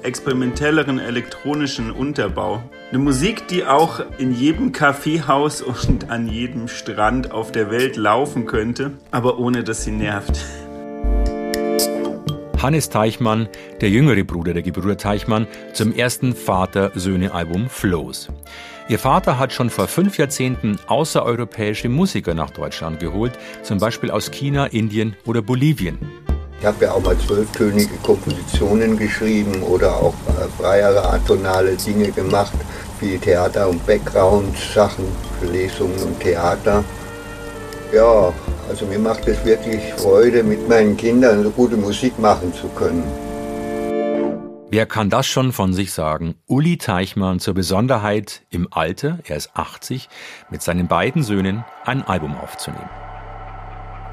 experimentelleren 0.03 0.99
elektronischen 0.99 1.91
Unterbau. 1.91 2.63
Eine 2.90 3.00
Musik, 3.00 3.49
die 3.49 3.64
auch 3.64 4.00
in 4.19 4.33
jedem 4.33 4.71
Kaffeehaus 4.71 5.61
und 5.61 6.09
an 6.09 6.28
jedem 6.28 6.69
Strand 6.69 7.33
auf 7.33 7.50
der 7.50 7.69
Welt 7.69 7.97
laufen 7.97 8.47
könnte, 8.47 8.93
aber 9.11 9.40
ohne 9.40 9.64
dass 9.64 9.83
sie 9.83 9.90
nervt. 9.90 10.38
Hannes 12.62 12.88
Teichmann, 12.88 13.49
der 13.81 13.90
jüngere 13.90 14.23
Bruder 14.23 14.55
der 14.55 14.62
Gebrüder 14.62 14.97
Teichmann, 14.97 15.49
zum 15.73 15.93
ersten 15.93 16.37
Vater-Söhne-Album 16.37 17.69
Flows. 17.69 18.28
Ihr 18.88 19.00
Vater 19.00 19.37
hat 19.40 19.52
schon 19.52 19.69
vor 19.69 19.88
fünf 19.88 20.16
Jahrzehnten 20.16 20.78
außereuropäische 20.87 21.88
Musiker 21.88 22.35
nach 22.35 22.50
Deutschland 22.50 23.00
geholt, 23.00 23.33
zum 23.64 23.78
Beispiel 23.78 24.12
aus 24.12 24.31
China, 24.31 24.66
Indien 24.66 25.16
oder 25.26 25.43
Bolivien. 25.43 25.99
Ich 26.59 26.65
habe 26.65 26.87
ja 26.87 26.93
auch 26.93 27.03
mal 27.03 27.17
zwölftönige 27.19 27.97
Kompositionen 28.03 28.99
geschrieben 28.99 29.63
oder 29.63 29.95
auch 29.97 30.15
äh, 30.29 30.49
freiere 30.61 31.07
atonale 31.11 31.77
Dinge 31.77 32.11
gemacht, 32.11 32.55
wie 33.01 33.19
Theater- 33.19 33.69
und 33.69 33.85
Background-Sachen 33.87 35.05
für 35.39 35.47
Lesungen 35.47 36.03
und 36.03 36.19
Theater. 36.19 36.83
Ja, 37.93 38.33
also 38.69 38.87
mir 38.87 38.99
macht 38.99 39.29
es 39.29 39.45
wirklich 39.45 39.93
Freude, 39.95 40.43
mit 40.43 40.67
meinen 40.69 40.97
Kindern 40.97 41.43
so 41.43 41.51
gute 41.51 41.77
Musik 41.77 42.19
machen 42.19 42.53
zu 42.55 42.69
können. 42.69 43.05
Wer 44.71 44.87
kann 44.87 45.11
das 45.11 45.27
schon 45.27 45.53
von 45.53 45.73
sich 45.73 45.93
sagen? 45.93 46.35
Uli 46.47 46.79
Teichmann 46.79 47.39
zur 47.39 47.55
Besonderheit 47.55 48.43
im 48.51 48.67
Alter, 48.73 49.21
er 49.25 49.37
ist 49.37 49.51
80, 49.55 50.09
mit 50.51 50.63
seinen 50.63 50.89
beiden 50.89 51.23
Söhnen 51.23 51.65
ein 51.85 52.03
Album 52.03 52.35
aufzunehmen. 52.37 53.06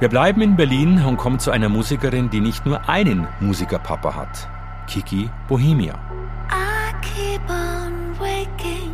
Wir 0.03 0.09
bleiben 0.09 0.41
in 0.41 0.57
Berlin 0.57 1.01
und 1.05 1.15
kommen 1.15 1.39
zu 1.39 1.49
einer 1.49 1.69
Musikerin, 1.69 2.29
die 2.29 2.41
nicht 2.41 2.65
nur 2.65 2.89
einen 2.89 3.25
Musikerpapa 3.39 4.13
hat. 4.13 4.49
Kiki 4.85 5.29
Bohemia. 5.47 5.93
I 6.51 6.91
keep 7.01 7.39
on 7.49 8.13
waking 8.19 8.91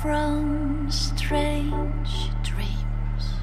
from 0.00 0.88
strange 0.88 2.30
dreams 2.44 3.34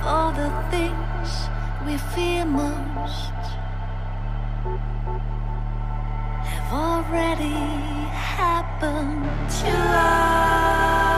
For 0.00 0.32
the 0.36 0.52
things 0.70 1.50
we 1.84 1.98
fear 2.14 2.46
most 2.46 3.32
Have 6.44 6.72
already 6.72 7.66
happened 8.14 9.26
to 9.60 9.72
us 9.72 11.17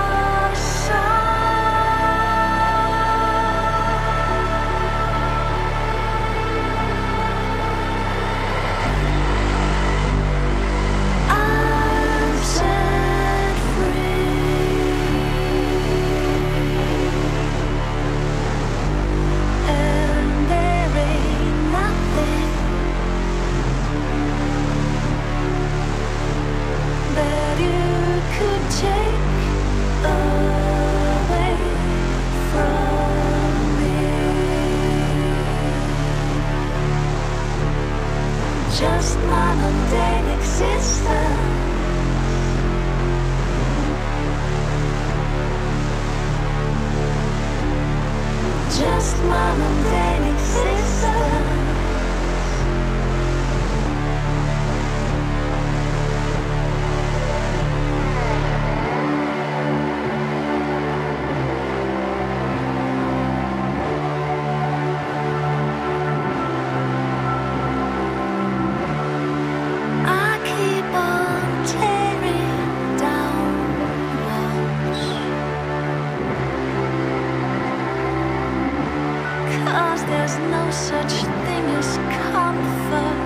Cause 79.71 80.03
there's 80.03 80.37
no 80.37 80.69
such 80.69 81.13
thing 81.45 81.65
as 81.79 81.97
comfort. 82.27 83.20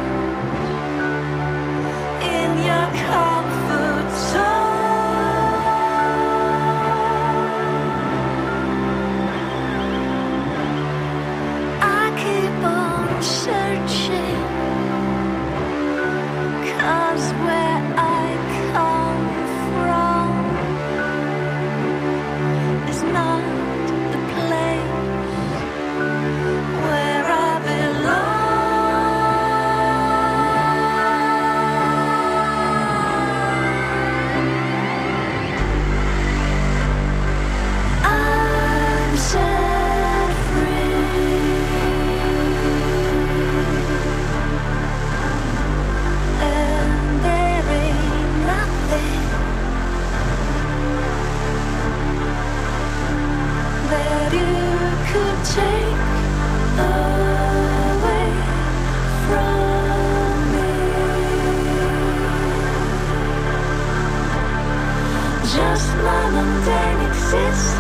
just 65.55 65.95
my 66.03 66.29
mundane 66.31 67.01
existence. 67.07 67.79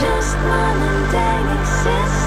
Just 0.00 0.36
my 0.38 0.74
mundane 0.80 1.48
existence. 1.60 2.21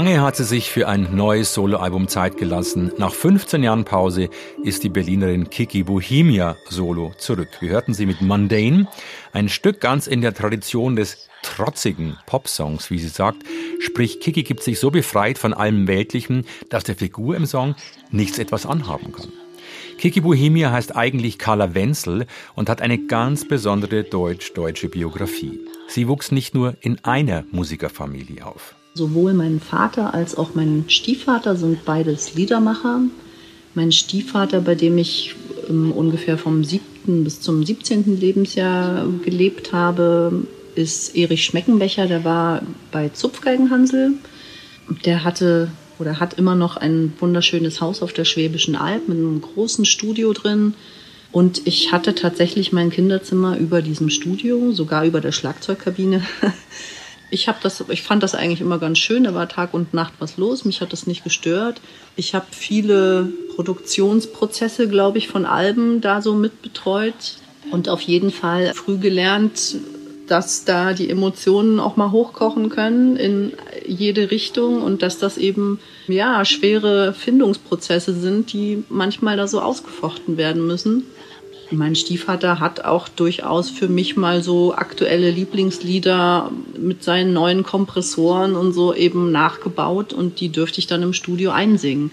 Lange 0.00 0.22
hat 0.22 0.34
sie 0.34 0.44
sich 0.44 0.70
für 0.70 0.88
ein 0.88 1.14
neues 1.14 1.52
Soloalbum 1.52 2.08
Zeit 2.08 2.38
gelassen. 2.38 2.90
Nach 2.96 3.12
15 3.12 3.62
Jahren 3.62 3.84
Pause 3.84 4.30
ist 4.64 4.82
die 4.82 4.88
Berlinerin 4.88 5.50
Kiki 5.50 5.82
Bohemia 5.82 6.56
solo 6.70 7.12
zurück. 7.18 7.50
Wir 7.60 7.68
hörten 7.68 7.92
sie 7.92 8.06
mit 8.06 8.22
Mundane, 8.22 8.88
ein 9.34 9.50
Stück 9.50 9.78
ganz 9.78 10.06
in 10.06 10.22
der 10.22 10.32
Tradition 10.32 10.96
des 10.96 11.28
trotzigen 11.42 12.16
Popsongs, 12.24 12.90
wie 12.90 12.98
sie 12.98 13.08
sagt. 13.08 13.42
Sprich, 13.80 14.20
Kiki 14.20 14.42
gibt 14.42 14.62
sich 14.62 14.80
so 14.80 14.90
befreit 14.90 15.36
von 15.36 15.52
allem 15.52 15.86
Weltlichen, 15.86 16.46
dass 16.70 16.84
der 16.84 16.96
Figur 16.96 17.36
im 17.36 17.44
Song 17.44 17.74
nichts 18.10 18.38
etwas 18.38 18.64
anhaben 18.64 19.12
kann. 19.12 19.30
Kiki 19.98 20.22
Bohemia 20.22 20.72
heißt 20.72 20.96
eigentlich 20.96 21.38
Carla 21.38 21.74
Wenzel 21.74 22.26
und 22.54 22.70
hat 22.70 22.80
eine 22.80 22.96
ganz 23.04 23.46
besondere 23.46 24.04
deutsch-deutsche 24.04 24.88
Biografie. 24.88 25.60
Sie 25.88 26.08
wuchs 26.08 26.32
nicht 26.32 26.54
nur 26.54 26.74
in 26.80 27.04
einer 27.04 27.44
Musikerfamilie 27.50 28.46
auf. 28.46 28.76
Sowohl 28.94 29.34
mein 29.34 29.60
Vater 29.60 30.14
als 30.14 30.36
auch 30.36 30.54
mein 30.54 30.84
Stiefvater 30.88 31.56
sind 31.56 31.84
beides 31.84 32.34
Liedermacher. 32.34 33.00
Mein 33.74 33.92
Stiefvater, 33.92 34.60
bei 34.60 34.74
dem 34.74 34.98
ich 34.98 35.36
ähm, 35.68 35.92
ungefähr 35.92 36.38
vom 36.38 36.64
siebten 36.64 37.22
bis 37.22 37.40
zum 37.40 37.64
17. 37.64 38.18
Lebensjahr 38.18 39.06
gelebt 39.24 39.72
habe, 39.72 40.42
ist 40.74 41.16
Erich 41.16 41.44
Schmeckenbecher. 41.44 42.06
Der 42.06 42.24
war 42.24 42.62
bei 42.90 43.10
Zupfgeigenhansel. 43.10 44.14
Der 45.04 45.22
hatte 45.22 45.70
oder 46.00 46.18
hat 46.18 46.34
immer 46.34 46.54
noch 46.54 46.76
ein 46.76 47.12
wunderschönes 47.20 47.80
Haus 47.80 48.02
auf 48.02 48.12
der 48.12 48.24
Schwäbischen 48.24 48.74
Alb 48.74 49.06
mit 49.06 49.18
einem 49.18 49.40
großen 49.40 49.84
Studio 49.84 50.32
drin. 50.32 50.74
Und 51.30 51.66
ich 51.66 51.92
hatte 51.92 52.14
tatsächlich 52.14 52.72
mein 52.72 52.90
Kinderzimmer 52.90 53.56
über 53.56 53.82
diesem 53.82 54.10
Studio, 54.10 54.72
sogar 54.72 55.04
über 55.04 55.20
der 55.20 55.32
Schlagzeugkabine. 55.32 56.22
ich 57.30 57.48
habe 57.48 57.58
das, 57.62 57.84
ich 57.88 58.02
fand 58.02 58.22
das 58.22 58.34
eigentlich 58.34 58.60
immer 58.60 58.78
ganz 58.78 58.98
schön. 58.98 59.24
Da 59.24 59.34
war 59.34 59.48
Tag 59.48 59.72
und 59.72 59.94
Nacht 59.94 60.14
was 60.18 60.36
los. 60.36 60.64
Mich 60.64 60.80
hat 60.80 60.92
das 60.92 61.06
nicht 61.06 61.24
gestört. 61.24 61.80
Ich 62.16 62.34
habe 62.34 62.46
viele 62.50 63.28
Produktionsprozesse, 63.54 64.88
glaube 64.88 65.18
ich, 65.18 65.28
von 65.28 65.46
Alben 65.46 66.00
da 66.00 66.22
so 66.22 66.34
mitbetreut. 66.34 67.38
Und 67.70 67.88
auf 67.88 68.00
jeden 68.00 68.30
Fall 68.30 68.72
früh 68.74 68.98
gelernt, 68.98 69.76
dass 70.26 70.64
da 70.64 70.92
die 70.92 71.10
Emotionen 71.10 71.80
auch 71.80 71.96
mal 71.96 72.12
hochkochen 72.12 72.68
können 72.68 73.16
in 73.16 73.52
jede 73.86 74.30
Richtung 74.30 74.82
und 74.82 75.02
dass 75.02 75.18
das 75.18 75.38
eben 75.38 75.80
ja 76.06 76.44
schwere 76.44 77.12
Findungsprozesse 77.12 78.14
sind, 78.14 78.52
die 78.52 78.84
manchmal 78.88 79.36
da 79.36 79.48
so 79.48 79.60
ausgefochten 79.60 80.36
werden 80.36 80.66
müssen. 80.66 81.04
Mein 81.70 81.94
Stiefvater 81.94 82.58
hat 82.58 82.84
auch 82.84 83.08
durchaus 83.08 83.70
für 83.70 83.88
mich 83.88 84.16
mal 84.16 84.42
so 84.42 84.74
aktuelle 84.74 85.30
Lieblingslieder 85.30 86.50
mit 86.76 87.04
seinen 87.04 87.32
neuen 87.32 87.62
Kompressoren 87.62 88.56
und 88.56 88.72
so 88.72 88.92
eben 88.92 89.30
nachgebaut 89.30 90.12
und 90.12 90.40
die 90.40 90.48
dürfte 90.48 90.80
ich 90.80 90.88
dann 90.88 91.02
im 91.02 91.12
Studio 91.12 91.50
einsingen. 91.50 92.10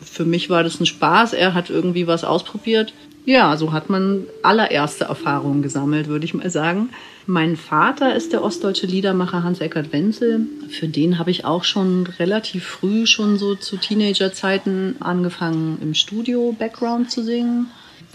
Für 0.00 0.24
mich 0.24 0.50
war 0.50 0.62
das 0.62 0.80
ein 0.80 0.86
Spaß. 0.86 1.32
Er 1.34 1.54
hat 1.54 1.70
irgendwie 1.70 2.06
was 2.06 2.24
ausprobiert. 2.24 2.92
Ja, 3.24 3.56
so 3.56 3.72
hat 3.72 3.90
man 3.90 4.24
allererste 4.42 5.04
Erfahrungen 5.04 5.62
gesammelt, 5.62 6.06
würde 6.06 6.24
ich 6.24 6.34
mal 6.34 6.48
sagen. 6.50 6.90
Mein 7.26 7.56
Vater 7.56 8.14
ist 8.14 8.32
der 8.32 8.44
ostdeutsche 8.44 8.86
Liedermacher 8.86 9.42
Hans-Eckert 9.42 9.92
Wenzel. 9.92 10.46
Für 10.68 10.86
den 10.86 11.18
habe 11.18 11.32
ich 11.32 11.44
auch 11.44 11.64
schon 11.64 12.06
relativ 12.20 12.64
früh, 12.64 13.04
schon 13.04 13.36
so 13.36 13.56
zu 13.56 13.78
Teenagerzeiten, 13.78 14.96
angefangen 15.00 15.78
im 15.82 15.94
Studio 15.94 16.54
Background 16.56 17.10
zu 17.10 17.24
singen, 17.24 17.66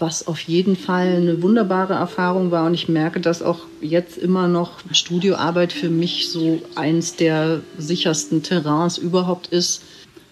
was 0.02 0.26
auf 0.26 0.40
jeden 0.40 0.74
Fall 0.76 1.16
eine 1.16 1.42
wunderbare 1.42 1.94
Erfahrung 1.94 2.50
war. 2.50 2.66
Und 2.66 2.74
ich 2.74 2.88
merke, 2.88 3.20
dass 3.20 3.40
auch 3.40 3.60
jetzt 3.80 4.18
immer 4.18 4.48
noch 4.48 4.80
Studioarbeit 4.90 5.72
für 5.72 5.88
mich 5.88 6.28
so 6.28 6.60
eins 6.74 7.14
der 7.14 7.60
sichersten 7.78 8.42
Terrains 8.42 8.98
überhaupt 8.98 9.46
ist. 9.46 9.82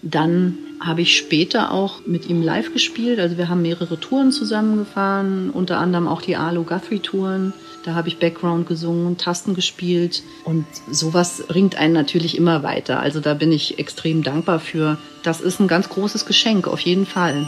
Dann 0.03 0.57
habe 0.81 1.01
ich 1.01 1.15
später 1.15 1.71
auch 1.71 2.05
mit 2.05 2.29
ihm 2.29 2.41
live 2.41 2.73
gespielt. 2.73 3.19
Also 3.19 3.37
wir 3.37 3.47
haben 3.47 3.61
mehrere 3.61 3.99
Touren 3.99 4.31
zusammengefahren, 4.31 5.51
unter 5.51 5.77
anderem 5.77 6.07
auch 6.07 6.21
die 6.21 6.35
Arlo 6.35 6.63
Guthrie 6.63 6.99
Touren. 6.99 7.53
Da 7.85 7.93
habe 7.95 8.09
ich 8.09 8.19
Background 8.19 8.67
gesungen, 8.67 9.17
Tasten 9.17 9.55
gespielt 9.55 10.21
und 10.43 10.65
sowas 10.91 11.43
bringt 11.47 11.75
einen 11.75 11.93
natürlich 11.93 12.37
immer 12.37 12.61
weiter. 12.61 12.99
Also 12.99 13.21
da 13.21 13.33
bin 13.35 13.51
ich 13.51 13.79
extrem 13.79 14.21
dankbar 14.21 14.59
für. 14.59 14.97
Das 15.23 15.39
ist 15.39 15.59
ein 15.59 15.67
ganz 15.67 15.87
großes 15.89 16.25
Geschenk, 16.25 16.67
auf 16.67 16.81
jeden 16.81 17.05
Fall. 17.05 17.47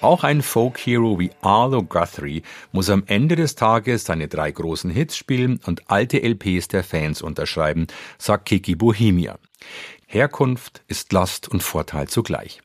Auch 0.00 0.24
ein 0.24 0.40
Folk-Hero 0.40 1.18
wie 1.18 1.30
Arlo 1.42 1.82
Guthrie 1.82 2.42
muss 2.72 2.88
am 2.88 3.02
Ende 3.06 3.36
des 3.36 3.54
Tages 3.54 4.04
seine 4.04 4.28
drei 4.28 4.50
großen 4.50 4.90
Hits 4.90 5.14
spielen 5.14 5.60
und 5.66 5.90
alte 5.90 6.22
LPs 6.22 6.68
der 6.68 6.84
Fans 6.84 7.20
unterschreiben, 7.20 7.86
sagt 8.16 8.46
Kiki 8.46 8.76
Bohemia. 8.76 9.38
Herkunft 10.06 10.82
ist 10.88 11.12
Last 11.12 11.48
und 11.48 11.62
Vorteil 11.62 12.08
zugleich. 12.08 12.62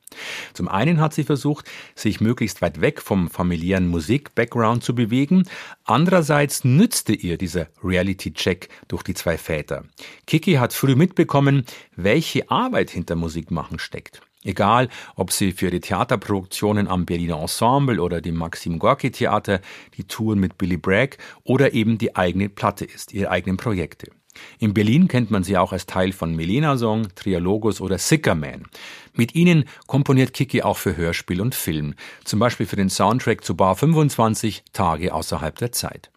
Zum 0.53 0.69
einen 0.69 1.01
hat 1.01 1.13
sie 1.13 1.25
versucht, 1.25 1.69
sich 1.93 2.21
möglichst 2.21 2.61
weit 2.61 2.79
weg 2.79 3.01
vom 3.01 3.29
familiären 3.29 3.89
Musik-Background 3.89 4.83
zu 4.83 4.95
bewegen. 4.95 5.43
Andererseits 5.83 6.63
nützte 6.63 7.13
ihr 7.13 7.37
dieser 7.37 7.67
Reality-Check 7.83 8.69
durch 8.87 9.03
die 9.03 9.13
zwei 9.13 9.37
Väter. 9.37 9.83
Kiki 10.25 10.53
hat 10.53 10.71
früh 10.71 10.95
mitbekommen, 10.95 11.65
welche 11.97 12.49
Arbeit 12.49 12.89
hinter 12.91 13.15
Musikmachen 13.15 13.77
steckt. 13.77 14.21
Egal, 14.45 14.89
ob 15.15 15.31
sie 15.31 15.51
für 15.51 15.71
die 15.71 15.79
Theaterproduktionen 15.79 16.87
am 16.87 17.05
Berliner 17.05 17.41
Ensemble 17.41 17.99
oder 17.99 18.21
dem 18.21 18.35
Maxim 18.35 18.77
Gorki 18.79 19.11
Theater, 19.11 19.59
die 19.97 20.03
Touren 20.03 20.39
mit 20.39 20.57
Billy 20.57 20.77
Bragg 20.77 21.17
oder 21.43 21.73
eben 21.73 21.97
die 21.97 22.15
eigene 22.15 22.47
Platte 22.47 22.85
ist, 22.85 23.11
ihre 23.13 23.31
eigenen 23.31 23.57
Projekte. 23.57 24.11
In 24.59 24.73
Berlin 24.73 25.07
kennt 25.07 25.31
man 25.31 25.43
sie 25.43 25.57
auch 25.57 25.71
als 25.71 25.85
Teil 25.85 26.11
von 26.11 26.35
Melena 26.35 26.77
Song, 26.77 27.07
Trialogus 27.15 27.81
oder 27.81 27.97
Sickerman. 27.97 28.65
Mit 29.13 29.33
ihnen 29.33 29.65
komponiert 29.87 30.33
Kiki 30.33 30.61
auch 30.61 30.77
für 30.77 30.95
Hörspiel 30.95 31.41
und 31.41 31.55
Film, 31.55 31.95
zum 32.23 32.39
Beispiel 32.39 32.65
für 32.65 32.75
den 32.75 32.89
Soundtrack 32.89 33.43
zu 33.43 33.55
Bar 33.55 33.75
25 33.75 34.63
Tage 34.73 35.13
außerhalb 35.13 35.57
der 35.57 35.71
Zeit. 35.71 36.11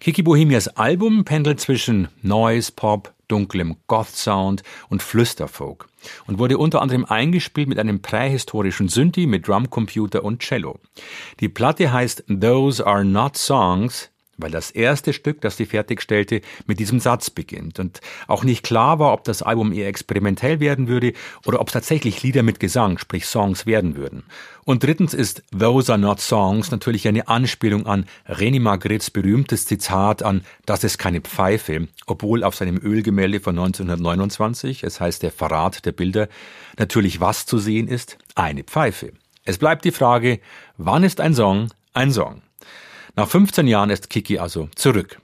Kiki 0.00 0.22
Bohemias 0.22 0.68
Album 0.68 1.24
pendelt 1.24 1.60
zwischen 1.60 2.08
Noise, 2.22 2.72
Pop, 2.72 3.14
dunklem 3.28 3.76
Goth-Sound 3.86 4.62
und 4.88 5.02
Flüsterfolk 5.02 5.88
und 6.26 6.38
wurde 6.38 6.58
unter 6.58 6.82
anderem 6.82 7.04
eingespielt 7.04 7.68
mit 7.68 7.78
einem 7.78 8.00
prähistorischen 8.00 8.88
Synthi 8.88 9.26
mit 9.26 9.48
Drumcomputer 9.48 10.24
und 10.24 10.40
Cello. 10.40 10.78
Die 11.40 11.48
Platte 11.48 11.92
heißt 11.92 12.24
Those 12.40 12.86
Are 12.86 13.04
Not 13.04 13.36
Songs, 13.36 14.10
weil 14.38 14.50
das 14.50 14.70
erste 14.70 15.12
Stück, 15.12 15.40
das 15.40 15.56
sie 15.56 15.66
fertigstellte, 15.66 16.40
mit 16.66 16.78
diesem 16.78 17.00
Satz 17.00 17.30
beginnt 17.30 17.78
und 17.78 18.00
auch 18.26 18.44
nicht 18.44 18.62
klar 18.62 18.98
war, 18.98 19.12
ob 19.12 19.24
das 19.24 19.42
Album 19.42 19.72
eher 19.72 19.88
experimentell 19.88 20.60
werden 20.60 20.88
würde 20.88 21.12
oder 21.44 21.60
ob 21.60 21.70
tatsächlich 21.70 22.22
Lieder 22.22 22.42
mit 22.42 22.60
Gesang, 22.60 22.98
sprich 22.98 23.26
Songs 23.26 23.66
werden 23.66 23.96
würden. 23.96 24.24
Und 24.64 24.82
drittens 24.82 25.14
ist 25.14 25.42
Those 25.56 25.92
are 25.92 26.00
not 26.00 26.20
songs 26.20 26.70
natürlich 26.70 27.06
eine 27.06 27.28
Anspielung 27.28 27.86
an 27.86 28.06
René 28.28 28.60
Magritte's 28.60 29.10
berühmtes 29.10 29.64
Zitat 29.66 30.22
an 30.22 30.42
Das 30.66 30.82
ist 30.82 30.98
keine 30.98 31.20
Pfeife, 31.20 31.88
obwohl 32.06 32.42
auf 32.42 32.56
seinem 32.56 32.78
Ölgemälde 32.78 33.40
von 33.40 33.58
1929, 33.58 34.82
es 34.82 35.00
heißt 35.00 35.22
der 35.22 35.30
Verrat 35.30 35.84
der 35.86 35.92
Bilder, 35.92 36.28
natürlich 36.78 37.20
was 37.20 37.46
zu 37.46 37.58
sehen 37.58 37.88
ist? 37.88 38.18
Eine 38.34 38.64
Pfeife. 38.64 39.12
Es 39.44 39.58
bleibt 39.58 39.84
die 39.84 39.92
Frage, 39.92 40.40
wann 40.76 41.04
ist 41.04 41.20
ein 41.20 41.34
Song 41.34 41.68
ein 41.94 42.12
Song? 42.12 42.42
Nach 43.18 43.26
15 43.26 43.66
Jahren 43.66 43.88
ist 43.88 44.10
Kiki 44.10 44.38
also 44.38 44.68
zurück. 44.74 45.22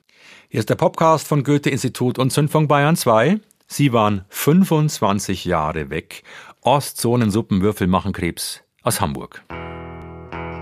Hier 0.49 0.61
ist 0.61 0.71
der 0.71 0.77
Podcast 0.77 1.29
von 1.29 1.45
Goethe-Institut 1.45 2.19
und 2.19 2.33
Zündfunk 2.33 2.67
Bayern 2.67 2.97
2. 2.97 3.39
Sie 3.67 3.93
waren 3.93 4.25
25 4.31 5.45
Jahre 5.45 5.91
weg. 5.91 6.23
Ostzonensuppenwürfel 6.63 7.87
machen 7.87 8.15
Krebs 8.15 8.63
aus 8.83 9.03
Hamburg. 9.03 9.45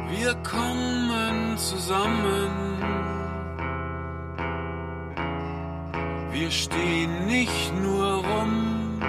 Wir 0.09 0.35
kommen 0.43 1.57
zusammen. 1.57 2.51
Wir 6.33 6.51
stehen 6.51 7.27
nicht 7.27 7.73
nur 7.81 8.25
rum. 8.25 9.01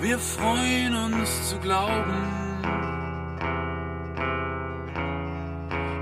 Wir 0.00 0.20
freuen 0.20 0.94
uns 0.94 1.50
zu 1.50 1.58
glauben 1.58 2.47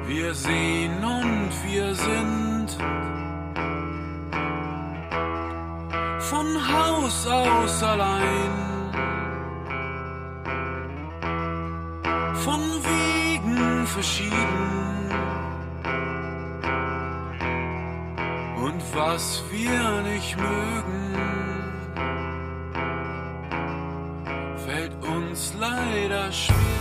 Wir 0.08 0.32
sehen 0.34 1.04
und 1.04 1.50
wir 1.64 1.92
sind 1.92 2.68
von 6.20 6.46
Haus 6.72 7.26
aus 7.26 7.82
allein, 7.82 8.52
von 12.34 12.60
Wegen 12.84 13.86
verschieden. 13.88 15.10
Und 18.64 18.82
was 18.94 19.42
wir 19.50 20.02
nicht 20.02 20.36
mögen, 20.36 21.16
fällt 24.64 24.94
uns 25.04 25.52
leider 25.58 26.30
schwer. 26.30 26.75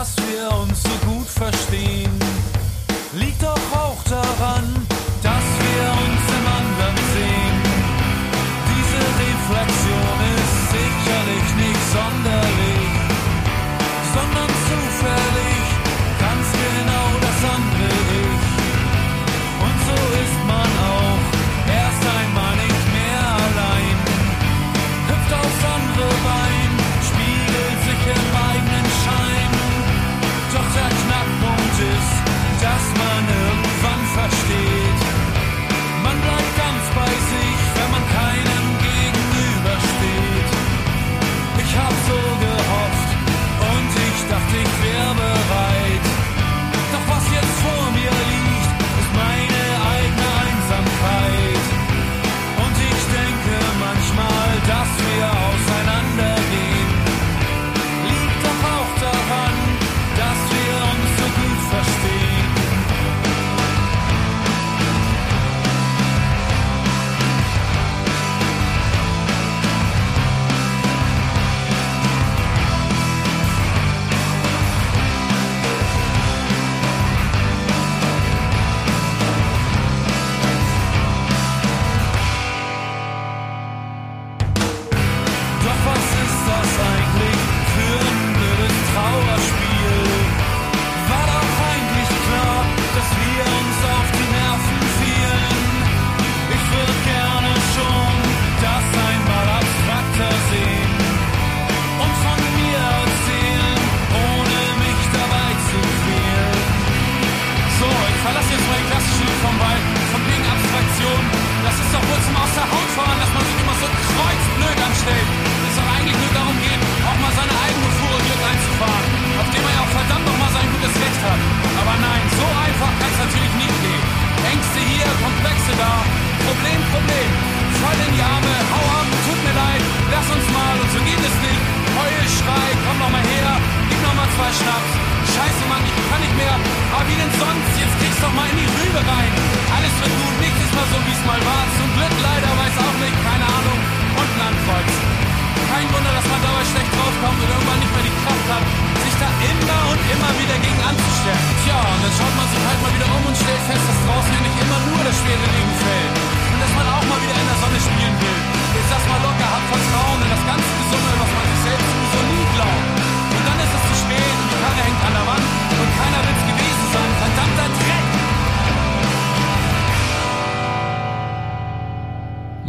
Dass 0.00 0.16
wir 0.16 0.50
uns 0.62 0.82
so 0.82 1.06
gut 1.06 1.28
verstehen. 1.28 2.10
Liegt 3.12 3.42
doch 3.42 3.58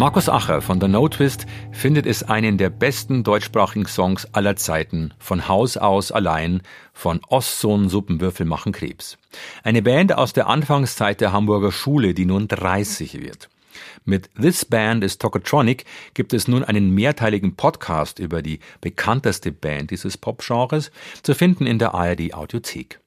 Markus 0.02 0.30
Acher 0.30 0.64
von 0.64 0.80
der 0.80 0.90
No 0.90 1.08
Twist 1.08 1.46
findet 1.72 2.08
es 2.08 2.24
einen 2.24 2.58
der 2.58 2.72
besten 2.72 3.24
deutschsprachigen 3.24 3.86
Songs 3.86 4.26
aller 4.34 4.56
Zeiten, 4.56 5.14
von 5.20 5.48
Haus 5.48 5.78
aus 5.78 6.12
allein, 6.12 6.64
von 6.92 7.22
Ostsohn 7.30 7.88
Suppenwürfel 7.88 8.48
machen 8.48 8.72
Krebs. 8.72 9.20
Eine 9.62 9.84
Band 9.84 10.18
aus 10.18 10.34
der 10.34 10.48
Anfangszeit 10.48 11.22
der 11.22 11.34
Hamburger 11.34 11.72
Schule, 11.72 12.16
die 12.16 12.26
nun 12.26 12.48
30 12.48 13.22
wird. 13.22 13.52
Mit 14.04 14.32
This 14.34 14.66
Band 14.66 15.04
is 15.04 15.20
Tokotronic 15.20 15.86
gibt 16.16 16.34
es 16.34 16.48
nun 16.48 16.64
einen 16.64 16.90
mehrteiligen 16.96 17.56
Podcast 17.56 18.18
über 18.18 18.42
die 18.42 18.60
bekannteste 18.82 19.52
Band 19.52 19.92
dieses 19.92 20.18
Popgenres, 20.18 20.90
zu 21.22 21.36
finden 21.36 21.68
in 21.68 21.78
der 21.78 21.94
ARD 21.94 22.34
Audiothek. 22.34 23.02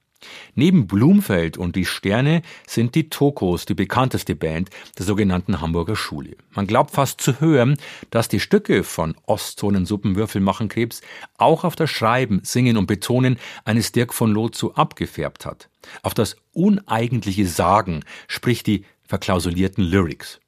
Neben 0.54 0.86
Blumfeld 0.86 1.56
und 1.56 1.76
die 1.76 1.84
Sterne 1.84 2.42
sind 2.66 2.94
die 2.94 3.08
Tokos 3.08 3.66
die 3.66 3.74
bekannteste 3.74 4.34
Band 4.34 4.70
der 4.98 5.04
sogenannten 5.04 5.60
Hamburger 5.60 5.96
Schule. 5.96 6.36
Man 6.50 6.66
glaubt 6.66 6.90
fast 6.92 7.20
zu 7.20 7.40
hören, 7.40 7.76
dass 8.10 8.28
die 8.28 8.40
Stücke 8.40 8.84
von 8.84 9.14
Ostzonen 9.26 9.86
Suppenwürfel 9.86 10.40
machen 10.40 10.68
Krebs 10.68 11.00
auch 11.38 11.64
auf 11.64 11.76
das 11.76 11.90
Schreiben, 11.90 12.40
Singen 12.44 12.76
und 12.76 12.86
Betonen 12.86 13.38
eines 13.64 13.92
Dirk 13.92 14.14
von 14.14 14.32
Lotzu 14.32 14.74
abgefärbt 14.74 15.46
hat. 15.46 15.68
Auf 16.02 16.14
das 16.14 16.36
uneigentliche 16.52 17.46
Sagen, 17.46 18.04
sprich 18.28 18.62
die 18.62 18.84
verklausulierten 19.06 19.84
Lyrics. 19.84 20.40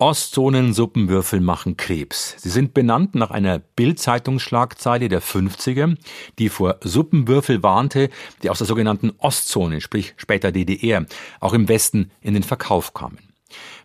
Ostzonen-Suppenwürfel 0.00 1.40
machen 1.40 1.76
Krebs. 1.76 2.36
Sie 2.38 2.50
sind 2.50 2.72
benannt 2.72 3.14
nach 3.14 3.30
einer 3.30 3.58
Bild-Zeitungsschlagzeile 3.58 5.08
der 5.08 5.20
50er, 5.20 5.96
die 6.38 6.48
vor 6.48 6.76
Suppenwürfel 6.80 7.62
warnte, 7.62 8.08
die 8.42 8.50
aus 8.50 8.58
der 8.58 8.66
sogenannten 8.66 9.12
Ostzone, 9.18 9.80
sprich 9.80 10.14
später 10.16 10.52
DDR, 10.52 11.06
auch 11.40 11.52
im 11.52 11.68
Westen 11.68 12.10
in 12.20 12.34
den 12.34 12.44
Verkauf 12.44 12.94
kamen. 12.94 13.18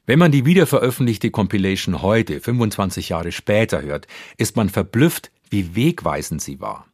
Wenn 0.05 0.19
man 0.19 0.31
die 0.31 0.45
wiederveröffentlichte 0.45 1.31
Compilation 1.31 2.01
heute, 2.01 2.39
25 2.39 3.09
Jahre 3.09 3.31
später 3.31 3.81
hört, 3.81 4.07
ist 4.37 4.55
man 4.55 4.69
verblüfft, 4.69 5.31
wie 5.53 5.75
wegweisend 5.75 6.41
sie 6.41 6.59
war. 6.59 6.87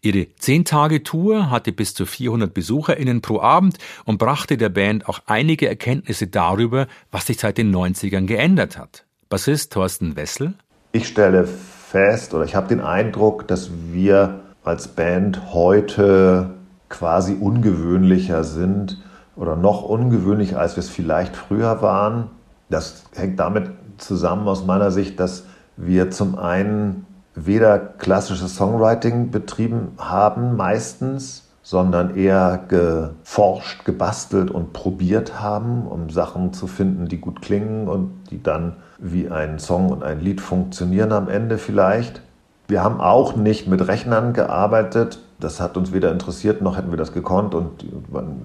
Ihre 0.00 0.28
10-Tage-Tour 0.40 1.50
hatte 1.50 1.72
bis 1.72 1.94
zu 1.94 2.06
400 2.06 2.54
BesucherInnen 2.54 3.22
pro 3.22 3.40
Abend 3.40 3.78
und 4.04 4.18
brachte 4.18 4.56
der 4.56 4.68
Band 4.68 5.08
auch 5.08 5.20
einige 5.26 5.68
Erkenntnisse 5.68 6.28
darüber, 6.28 6.86
was 7.10 7.26
sich 7.26 7.38
seit 7.38 7.58
den 7.58 7.74
90ern 7.74 8.26
geändert 8.26 8.78
hat. 8.78 9.04
Bassist 9.28 9.72
Thorsten 9.72 10.14
Wessel. 10.14 10.54
Ich 10.92 11.08
stelle 11.08 11.44
fest 11.44 12.34
oder 12.34 12.44
ich 12.44 12.54
habe 12.54 12.68
den 12.68 12.80
Eindruck, 12.80 13.48
dass 13.48 13.70
wir 13.90 14.42
als 14.62 14.88
Band 14.88 15.52
heute 15.52 16.54
quasi 16.88 17.34
ungewöhnlicher 17.34 18.44
sind 18.44 19.02
oder 19.34 19.56
noch 19.56 19.82
ungewöhnlicher, 19.82 20.60
als 20.60 20.76
wir 20.76 20.82
es 20.82 20.88
vielleicht 20.88 21.34
früher 21.34 21.82
waren. 21.82 22.30
Das 22.70 23.04
hängt 23.16 23.40
damit 23.40 23.70
zusammen 23.98 24.46
aus 24.46 24.64
meiner 24.64 24.92
Sicht, 24.92 25.18
dass 25.18 25.46
wir 25.76 26.12
zum 26.12 26.38
einen 26.38 27.06
weder 27.34 27.78
klassisches 27.78 28.56
Songwriting 28.56 29.30
betrieben 29.30 29.92
haben 29.98 30.56
meistens, 30.56 31.48
sondern 31.62 32.14
eher 32.14 32.60
geforscht, 32.68 33.84
gebastelt 33.84 34.50
und 34.50 34.72
probiert 34.72 35.40
haben, 35.40 35.86
um 35.86 36.10
Sachen 36.10 36.52
zu 36.52 36.66
finden, 36.66 37.08
die 37.08 37.18
gut 37.18 37.40
klingen 37.40 37.88
und 37.88 38.30
die 38.30 38.42
dann 38.42 38.76
wie 38.98 39.30
ein 39.30 39.58
Song 39.58 39.90
und 39.90 40.02
ein 40.02 40.20
Lied 40.20 40.40
funktionieren 40.40 41.12
am 41.12 41.28
Ende 41.28 41.58
vielleicht. 41.58 42.20
Wir 42.66 42.82
haben 42.82 43.00
auch 43.00 43.36
nicht 43.36 43.68
mit 43.68 43.86
Rechnern 43.86 44.32
gearbeitet, 44.32 45.18
das 45.38 45.60
hat 45.60 45.76
uns 45.76 45.92
weder 45.92 46.10
interessiert, 46.10 46.62
noch 46.62 46.78
hätten 46.78 46.90
wir 46.90 46.96
das 46.96 47.12
gekonnt. 47.12 47.54
Und 47.54 47.84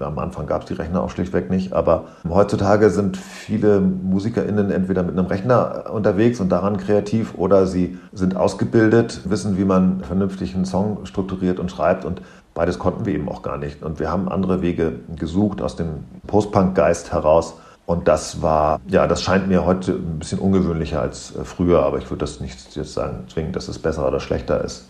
am 0.02 0.20
Anfang 0.20 0.48
gab 0.48 0.64
es 0.64 0.68
die 0.68 0.74
Rechner 0.74 1.02
auch 1.02 1.10
schlichtweg 1.10 1.50
nicht. 1.50 1.72
Aber 1.72 2.06
heutzutage 2.28 2.90
sind 2.90 3.16
viele 3.16 3.80
MusikerInnen 3.80 4.72
entweder 4.72 5.04
mit 5.04 5.18
einem 5.18 5.28
Rechner 5.28 5.86
unterwegs 5.94 6.42
und 6.42 6.50
daran 6.50 6.78
kreativ 6.78 7.36
oder 7.38 7.68
sie 7.68 7.98
sind 8.12 8.36
ausgebildet, 8.36 9.22
wissen, 9.30 9.58
wie 9.58 9.66
man 9.66 10.02
vernünftig 10.04 10.56
einen 10.56 10.66
Song 10.66 11.06
strukturiert 11.06 11.60
und 11.60 11.72
schreibt. 11.72 12.04
Und 12.04 12.22
beides 12.54 12.80
konnten 12.80 13.06
wir 13.06 13.14
eben 13.14 13.30
auch 13.30 13.44
gar 13.44 13.58
nicht. 13.58 13.82
Und 13.82 14.00
wir 14.00 14.12
haben 14.12 14.28
andere 14.28 14.62
Wege 14.62 15.00
gesucht 15.16 15.62
aus 15.62 15.78
dem 15.78 16.04
Post-Punk-Geist 16.28 17.14
heraus. 17.14 17.56
Und 17.90 18.08
das 18.08 18.44
war, 18.44 18.82
ja, 18.88 19.08
das 19.08 19.24
scheint 19.24 19.48
mir 19.48 19.66
heute 19.66 19.94
ein 19.94 20.20
bisschen 20.20 20.38
ungewöhnlicher 20.38 21.02
als 21.02 21.34
früher, 21.44 21.82
aber 21.82 21.98
ich 21.98 22.08
würde 22.12 22.20
das 22.20 22.40
nicht 22.40 22.76
jetzt 22.76 22.94
sagen, 22.94 23.28
zwingend, 23.28 23.56
dass 23.56 23.68
es 23.68 23.80
besser 23.80 24.08
oder 24.08 24.20
schlechter 24.20 24.64
ist. 24.64 24.88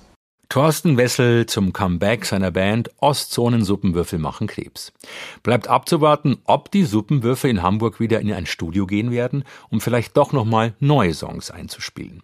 Thorsten 0.50 0.98
Wessel 0.98 1.46
zum 1.46 1.72
Comeback 1.72 2.26
seiner 2.26 2.52
Band 2.52 2.90
Ostzonen 2.98 3.64
Suppenwürfel 3.64 4.20
machen 4.20 4.48
Krebs. 4.48 4.92
Bleibt 5.44 5.70
abzuwarten, 5.70 6.40
ob 6.44 6.72
die 6.72 6.84
Suppenwürfel 6.84 7.50
in 7.50 7.64
Hamburg 7.64 8.02
wieder 8.02 8.20
in 8.20 8.34
ein 8.34 8.46
Studio 8.46 8.86
gehen 8.86 9.12
werden, 9.12 9.46
um 9.70 9.80
vielleicht 9.80 10.18
doch 10.18 10.34
nochmal 10.34 10.74
neue 10.82 11.14
Songs 11.14 11.52
einzuspielen. 11.52 12.22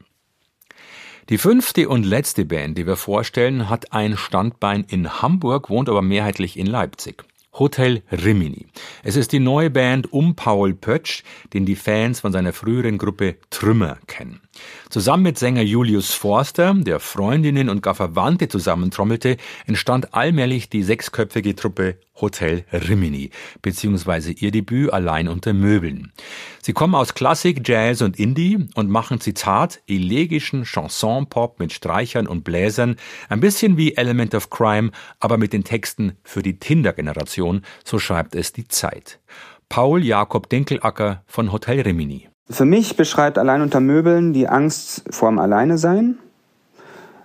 Die 1.29 1.37
fünfte 1.37 1.87
und 1.87 2.03
letzte 2.03 2.43
Band, 2.43 2.77
die 2.77 2.85
wir 2.85 2.97
vorstellen, 2.97 3.69
hat 3.69 3.93
ein 3.93 4.17
Standbein 4.17 4.83
in 4.83 5.21
Hamburg, 5.21 5.69
wohnt 5.69 5.87
aber 5.87 6.01
mehrheitlich 6.01 6.59
in 6.59 6.67
Leipzig. 6.67 7.23
Hotel 7.57 8.03
Rimini. 8.11 8.67
Es 9.03 9.15
ist 9.15 9.31
die 9.31 9.39
neue 9.39 9.69
Band 9.69 10.11
um 10.11 10.35
Paul 10.35 10.73
Pötsch, 10.73 11.23
den 11.53 11.65
die 11.65 11.75
Fans 11.75 12.19
von 12.19 12.31
seiner 12.31 12.53
früheren 12.53 12.97
Gruppe 12.97 13.37
Trümmer 13.49 13.97
kennen. 14.07 14.41
Zusammen 14.89 15.23
mit 15.23 15.39
Sänger 15.39 15.61
Julius 15.61 16.13
Forster, 16.13 16.73
der 16.73 16.99
Freundinnen 16.99 17.69
und 17.69 17.81
gar 17.81 17.95
Verwandte 17.95 18.47
zusammentrommelte, 18.47 19.37
entstand 19.65 20.13
allmählich 20.13 20.69
die 20.69 20.83
sechsköpfige 20.83 21.55
Truppe 21.55 21.97
Hotel 22.21 22.63
Rimini, 22.71 23.31
beziehungsweise 23.61 24.31
ihr 24.31 24.51
Debüt 24.51 24.93
allein 24.93 25.27
unter 25.27 25.53
Möbeln. 25.53 26.13
Sie 26.61 26.73
kommen 26.73 26.95
aus 26.95 27.13
Klassik, 27.13 27.67
Jazz 27.67 28.01
und 28.01 28.17
Indie 28.17 28.67
und 28.75 28.89
machen 28.89 29.19
Zitat 29.19 29.81
elegischen 29.87 30.63
Chanson-Pop 30.63 31.59
mit 31.59 31.73
Streichern 31.73 32.27
und 32.27 32.43
Bläsern, 32.43 32.95
ein 33.27 33.41
bisschen 33.41 33.77
wie 33.77 33.95
Element 33.95 34.33
of 34.33 34.49
Crime, 34.49 34.91
aber 35.19 35.37
mit 35.37 35.51
den 35.51 35.63
Texten 35.63 36.13
für 36.23 36.41
die 36.41 36.57
Tinder-Generation, 36.57 37.63
so 37.83 37.99
schreibt 37.99 38.35
es 38.35 38.53
die 38.53 38.67
Zeit. 38.67 39.19
Paul 39.67 40.03
Jakob 40.03 40.49
Dinkelacker 40.49 41.23
von 41.27 41.51
Hotel 41.51 41.81
Rimini. 41.81 42.29
Für 42.49 42.65
mich 42.65 42.95
beschreibt 42.95 43.37
Allein 43.37 43.61
unter 43.61 43.79
Möbeln 43.79 44.33
die 44.33 44.47
Angst 44.47 45.03
vorm 45.09 45.39
Alleine 45.39 45.77
sein. 45.77 46.17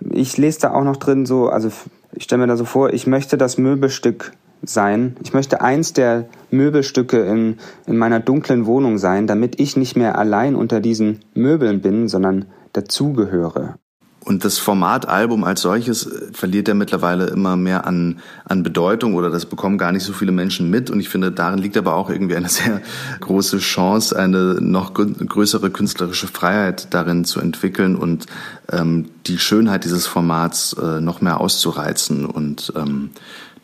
Ich 0.09 0.37
lese 0.37 0.61
da 0.61 0.71
auch 0.73 0.83
noch 0.83 0.97
drin 0.97 1.27
so, 1.27 1.49
also 1.49 1.71
ich 2.13 2.23
stelle 2.23 2.41
mir 2.41 2.47
da 2.47 2.57
so 2.57 2.65
vor, 2.65 2.91
ich 2.91 3.05
möchte 3.05 3.37
das 3.37 3.57
Möbelstück 3.57 4.33
sein. 4.63 5.15
Ich 5.23 5.33
möchte 5.33 5.61
eins 5.61 5.93
der 5.93 6.25
Möbelstücke 6.49 7.19
in, 7.19 7.57
in 7.85 7.97
meiner 7.97 8.19
dunklen 8.19 8.65
Wohnung 8.65 8.97
sein, 8.97 9.27
damit 9.27 9.59
ich 9.59 9.77
nicht 9.77 9.95
mehr 9.95 10.17
allein 10.17 10.55
unter 10.55 10.79
diesen 10.79 11.19
Möbeln 11.33 11.81
bin, 11.81 12.07
sondern 12.07 12.45
dazugehöre. 12.73 13.75
Und 14.23 14.45
das 14.45 14.59
Format 14.59 15.07
Album 15.07 15.43
als 15.43 15.61
solches 15.61 16.05
äh, 16.05 16.31
verliert 16.31 16.67
ja 16.67 16.75
mittlerweile 16.75 17.25
immer 17.25 17.55
mehr 17.55 17.87
an, 17.87 18.19
an 18.45 18.61
Bedeutung 18.61 19.15
oder 19.15 19.31
das 19.31 19.47
bekommen 19.47 19.79
gar 19.79 19.91
nicht 19.91 20.03
so 20.03 20.13
viele 20.13 20.31
Menschen 20.31 20.69
mit. 20.69 20.91
Und 20.91 20.99
ich 20.99 21.09
finde, 21.09 21.31
darin 21.31 21.59
liegt 21.59 21.75
aber 21.75 21.95
auch 21.95 22.09
irgendwie 22.09 22.35
eine 22.35 22.49
sehr 22.49 22.81
große 23.19 23.57
Chance, 23.57 24.17
eine 24.17 24.61
noch 24.61 24.93
größere 24.93 25.71
künstlerische 25.71 26.27
Freiheit 26.27 26.93
darin 26.93 27.25
zu 27.25 27.39
entwickeln 27.39 27.95
und 27.95 28.27
ähm, 28.71 29.09
die 29.25 29.39
Schönheit 29.39 29.85
dieses 29.85 30.05
Formats 30.05 30.73
äh, 30.73 31.01
noch 31.01 31.21
mehr 31.21 31.41
auszureizen. 31.41 32.25
Und 32.27 32.73
ähm, 32.75 33.09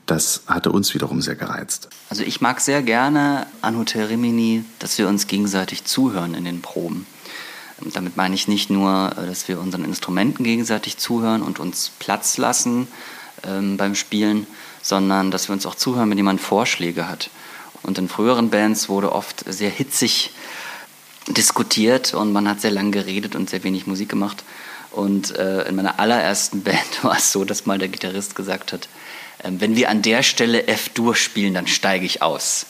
das 0.07 0.41
hatte 0.47 0.71
uns 0.71 0.93
wiederum 0.95 1.21
sehr 1.21 1.35
gereizt. 1.35 1.89
Also 2.09 2.23
ich 2.23 2.41
mag 2.41 2.61
sehr 2.61 2.81
gerne 2.81 3.45
an 3.61 3.77
Hotel 3.77 4.05
Rimini, 4.05 4.63
dass 4.79 4.97
wir 4.97 5.07
uns 5.07 5.27
gegenseitig 5.27 5.83
zuhören 5.83 6.33
in 6.33 6.45
den 6.45 6.61
Proben. 6.61 7.05
Damit 7.81 8.17
meine 8.17 8.35
ich 8.35 8.47
nicht 8.47 8.69
nur, 8.69 9.11
äh, 9.17 9.25
dass 9.25 9.47
wir 9.47 9.59
unseren 9.59 9.85
Instrumenten 9.85 10.43
gegenseitig 10.43 10.97
zuhören 10.97 11.41
und 11.41 11.59
uns 11.59 11.91
Platz 11.99 12.37
lassen 12.37 12.87
ähm, 13.45 13.77
beim 13.77 13.95
Spielen, 13.95 14.47
sondern 14.81 15.31
dass 15.31 15.49
wir 15.49 15.53
uns 15.53 15.65
auch 15.65 15.75
zuhören, 15.75 16.09
wenn 16.09 16.17
jemand 16.17 16.41
Vorschläge 16.41 17.07
hat. 17.07 17.29
Und 17.83 17.97
in 17.97 18.09
früheren 18.09 18.49
Bands 18.49 18.89
wurde 18.89 19.11
oft 19.11 19.43
sehr 19.47 19.69
hitzig 19.69 20.31
diskutiert 21.27 22.13
und 22.13 22.31
man 22.31 22.47
hat 22.47 22.61
sehr 22.61 22.71
lang 22.71 22.91
geredet 22.91 23.35
und 23.35 23.49
sehr 23.49 23.63
wenig 23.63 23.85
Musik 23.85 24.09
gemacht. 24.09 24.43
Und 24.91 25.35
äh, 25.35 25.67
in 25.67 25.75
meiner 25.75 25.99
allerersten 25.99 26.63
Band 26.63 27.03
war 27.03 27.17
es 27.17 27.31
so, 27.31 27.45
dass 27.45 27.65
mal 27.65 27.77
der 27.77 27.89
Gitarrist 27.89 28.35
gesagt 28.35 28.73
hat, 28.73 28.89
äh, 29.39 29.51
wenn 29.51 29.75
wir 29.75 29.89
an 29.89 30.01
der 30.01 30.23
Stelle 30.23 30.67
F-Dur 30.67 31.15
spielen, 31.15 31.53
dann 31.53 31.67
steige 31.67 32.05
ich 32.05 32.21
aus. 32.21 32.65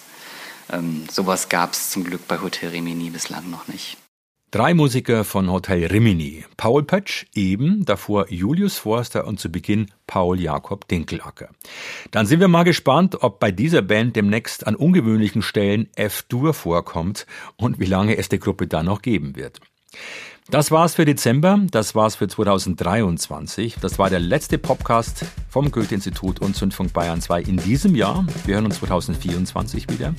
Ähm, 0.70 1.06
sowas 1.10 1.48
gab 1.48 1.74
es 1.74 1.92
zum 1.92 2.04
Glück 2.04 2.28
bei 2.28 2.42
Hotel 2.42 2.70
Rimini 2.70 3.10
bislang 3.10 3.50
noch 3.50 3.68
nicht. 3.68 3.98
Drei 4.50 4.74
Musiker 4.74 5.26
von 5.26 5.52
Hotel 5.52 5.88
Rimini. 5.88 6.46
Paul 6.56 6.84
Pötsch 6.84 7.26
eben, 7.36 7.84
davor 7.84 8.32
Julius 8.32 8.78
Forster 8.78 9.28
und 9.28 9.42
zu 9.42 9.52
Beginn 9.52 9.88
Paul 10.08 10.40
Jakob 10.40 10.88
Dinkelacker. 10.88 11.50
Dann 12.12 12.26
sind 12.26 12.40
wir 12.40 12.48
mal 12.48 12.64
gespannt, 12.64 13.22
ob 13.24 13.42
bei 13.42 13.52
dieser 13.52 13.82
Band 13.82 14.16
demnächst 14.16 14.66
an 14.66 14.76
ungewöhnlichen 14.76 15.42
Stellen 15.42 15.90
F-Dur 15.98 16.54
vorkommt 16.54 17.26
und 17.58 17.82
wie 17.82 17.86
lange 17.88 18.16
es 18.16 18.30
die 18.30 18.40
Gruppe 18.40 18.68
dann 18.68 18.86
noch 18.86 19.02
geben 19.02 19.36
wird. 19.36 19.60
Das 20.50 20.72
war's 20.72 20.96
für 20.96 21.04
Dezember, 21.04 21.60
das 21.70 21.94
war's 21.94 22.16
für 22.16 22.30
2023. 22.30 23.76
Das 23.82 24.00
war 24.00 24.10
der 24.10 24.22
letzte 24.22 24.58
Podcast 24.58 25.26
vom 25.50 25.72
Goethe-Institut 25.72 26.40
und 26.40 26.56
Zündfunk 26.56 26.94
Bayern 26.94 27.20
2 27.20 27.42
in 27.42 27.58
diesem 27.58 27.96
Jahr. 27.96 28.26
Wir 28.46 28.56
hören 28.56 28.66
uns 28.66 28.78
2024 28.78 29.90
wieder. 29.90 30.16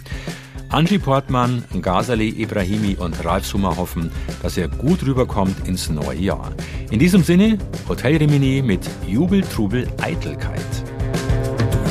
Angie 0.71 0.99
Portmann, 0.99 1.65
Ghazali 1.81 2.29
Ibrahimi 2.29 2.95
und 2.97 3.25
Ralf 3.25 3.47
Summer 3.47 3.77
hoffen, 3.77 4.11
dass 4.43 4.59
er 4.59 4.69
gut 4.69 5.05
rüberkommt 5.05 5.67
ins 5.67 5.89
neue 5.89 6.19
Jahr. 6.19 6.53
In 6.91 6.99
diesem 6.99 7.23
Sinne, 7.23 7.57
Hotel 7.89 8.17
Rimini 8.17 8.63
mit 8.63 8.81
Jubel, 9.07 9.41
Trubel, 9.43 9.89
Eitelkeit. 10.03 10.61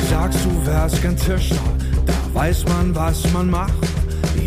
Sagst, 0.08 0.44
du 0.44 0.66
wärst 0.66 1.02
kein 1.02 1.16
Tischler, 1.16 1.58
da 2.06 2.14
weiß 2.34 2.66
man, 2.68 2.94
was 2.94 3.30
man 3.32 3.50
macht. 3.50 3.74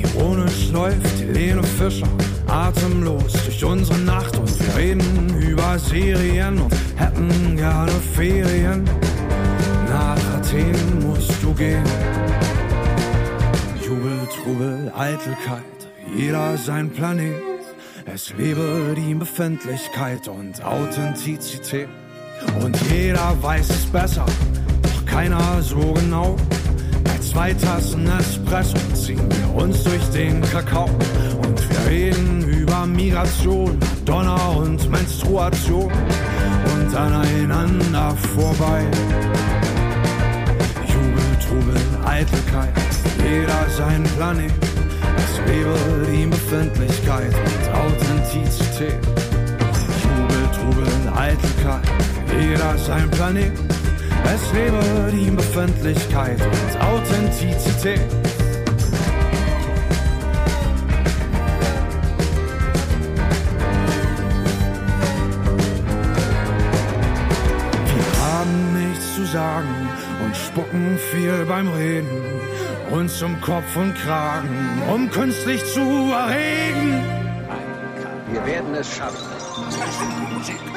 Ironisch 0.01 0.71
läuft 0.71 1.19
Helene 1.19 1.63
Fischer 1.63 2.07
atemlos 2.47 3.33
durch 3.45 3.63
unsere 3.63 3.99
Nacht 3.99 4.37
und 4.37 4.59
wir 4.59 4.75
reden 4.75 5.41
über 5.41 5.77
Serien 5.77 6.59
und 6.59 6.73
hätten 6.95 7.57
gerne 7.57 7.91
Ferien. 8.15 8.83
Nach 9.87 10.17
Athen 10.35 10.99
musst 11.05 11.31
du 11.43 11.53
gehen. 11.53 11.83
Trubel, 14.31 14.91
Eitelkeit, 14.95 15.63
jeder 16.15 16.57
sein 16.57 16.89
Planet. 16.89 17.41
Es 18.05 18.33
lebe 18.37 18.95
die 18.95 19.13
Befindlichkeit 19.13 20.27
und 20.27 20.63
Authentizität. 20.63 21.89
Und 22.63 22.75
jeder 22.89 23.35
weiß 23.41 23.69
es 23.69 23.85
besser, 23.85 24.25
doch 24.81 25.05
keiner 25.05 25.61
so 25.61 25.93
genau. 25.93 26.35
Bei 27.03 27.17
zwei 27.19 27.53
Tassen 27.53 28.07
Espresso 28.07 28.77
ziehen 28.93 29.29
wir 29.29 29.63
uns 29.63 29.83
durch 29.83 30.03
den 30.09 30.41
Kakao. 30.41 30.89
Und 31.43 31.69
wir 31.69 31.91
reden 31.91 32.43
über 32.47 32.85
Migration, 32.87 33.77
Donner 34.05 34.57
und 34.57 34.89
Menstruation. 34.89 35.91
Und 36.73 36.95
aneinander 36.95 38.15
vorbei. 38.35 38.85
Jubel, 40.87 41.37
Trubel, 41.39 41.90
Eitelkeit, 42.11 42.73
jeder 43.23 43.69
sein 43.69 44.03
Planet. 44.17 44.51
Es 45.15 45.39
lebe 45.47 45.73
die 46.11 46.25
Befindlichkeit 46.25 47.33
und 47.33 47.73
Authentizität. 47.73 48.99
Jubel, 50.03 50.43
Trubel, 50.53 51.13
Eitelkeit, 51.15 51.87
jeder 52.37 52.77
sein 52.77 53.09
Planet. 53.11 53.53
Es 54.25 54.53
lebe 54.53 55.09
die 55.13 55.31
Befindlichkeit 55.31 56.41
und 56.41 56.81
Authentizität. 56.81 58.01
Wir 67.87 68.07
haben 68.21 68.89
nichts 68.89 69.15
zu 69.15 69.25
sagen 69.25 69.90
und 70.31 70.37
spucken 70.37 70.97
viel 71.11 71.45
beim 71.45 71.67
Reden. 71.67 72.07
Uns 72.89 73.21
um 73.21 73.39
Kopf 73.41 73.75
und 73.75 73.93
Kragen, 73.95 74.81
um 74.93 75.09
künstlich 75.09 75.61
zu 75.73 75.81
erregen. 75.81 77.03
Wir 78.31 78.45
werden 78.45 78.73
es 78.75 78.95
schaffen. 78.95 79.27
Menschheit 80.41 80.70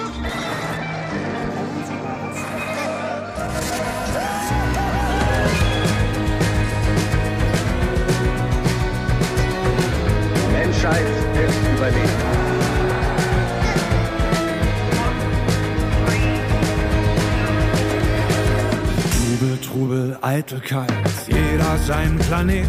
Eitelkeit, 20.44 20.92
jeder 21.26 21.78
sein 21.86 22.18
Planet. 22.18 22.66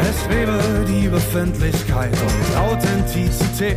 Es 0.00 0.34
lebe 0.34 0.58
die 0.88 1.08
Befindlichkeit 1.08 2.10
und 2.10 2.56
Authentizität. 2.56 3.76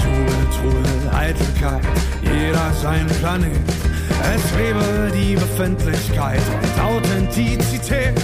Trubel, 0.00 0.46
Trubel, 0.56 1.14
Eitelkeit, 1.14 1.82
jeder 2.22 2.72
sein 2.72 3.06
Planet. 3.20 3.52
Es 4.34 4.56
lebe 4.56 5.12
die 5.14 5.34
Befindlichkeit 5.34 6.40
und 6.62 6.82
Authentizität. 6.82 8.14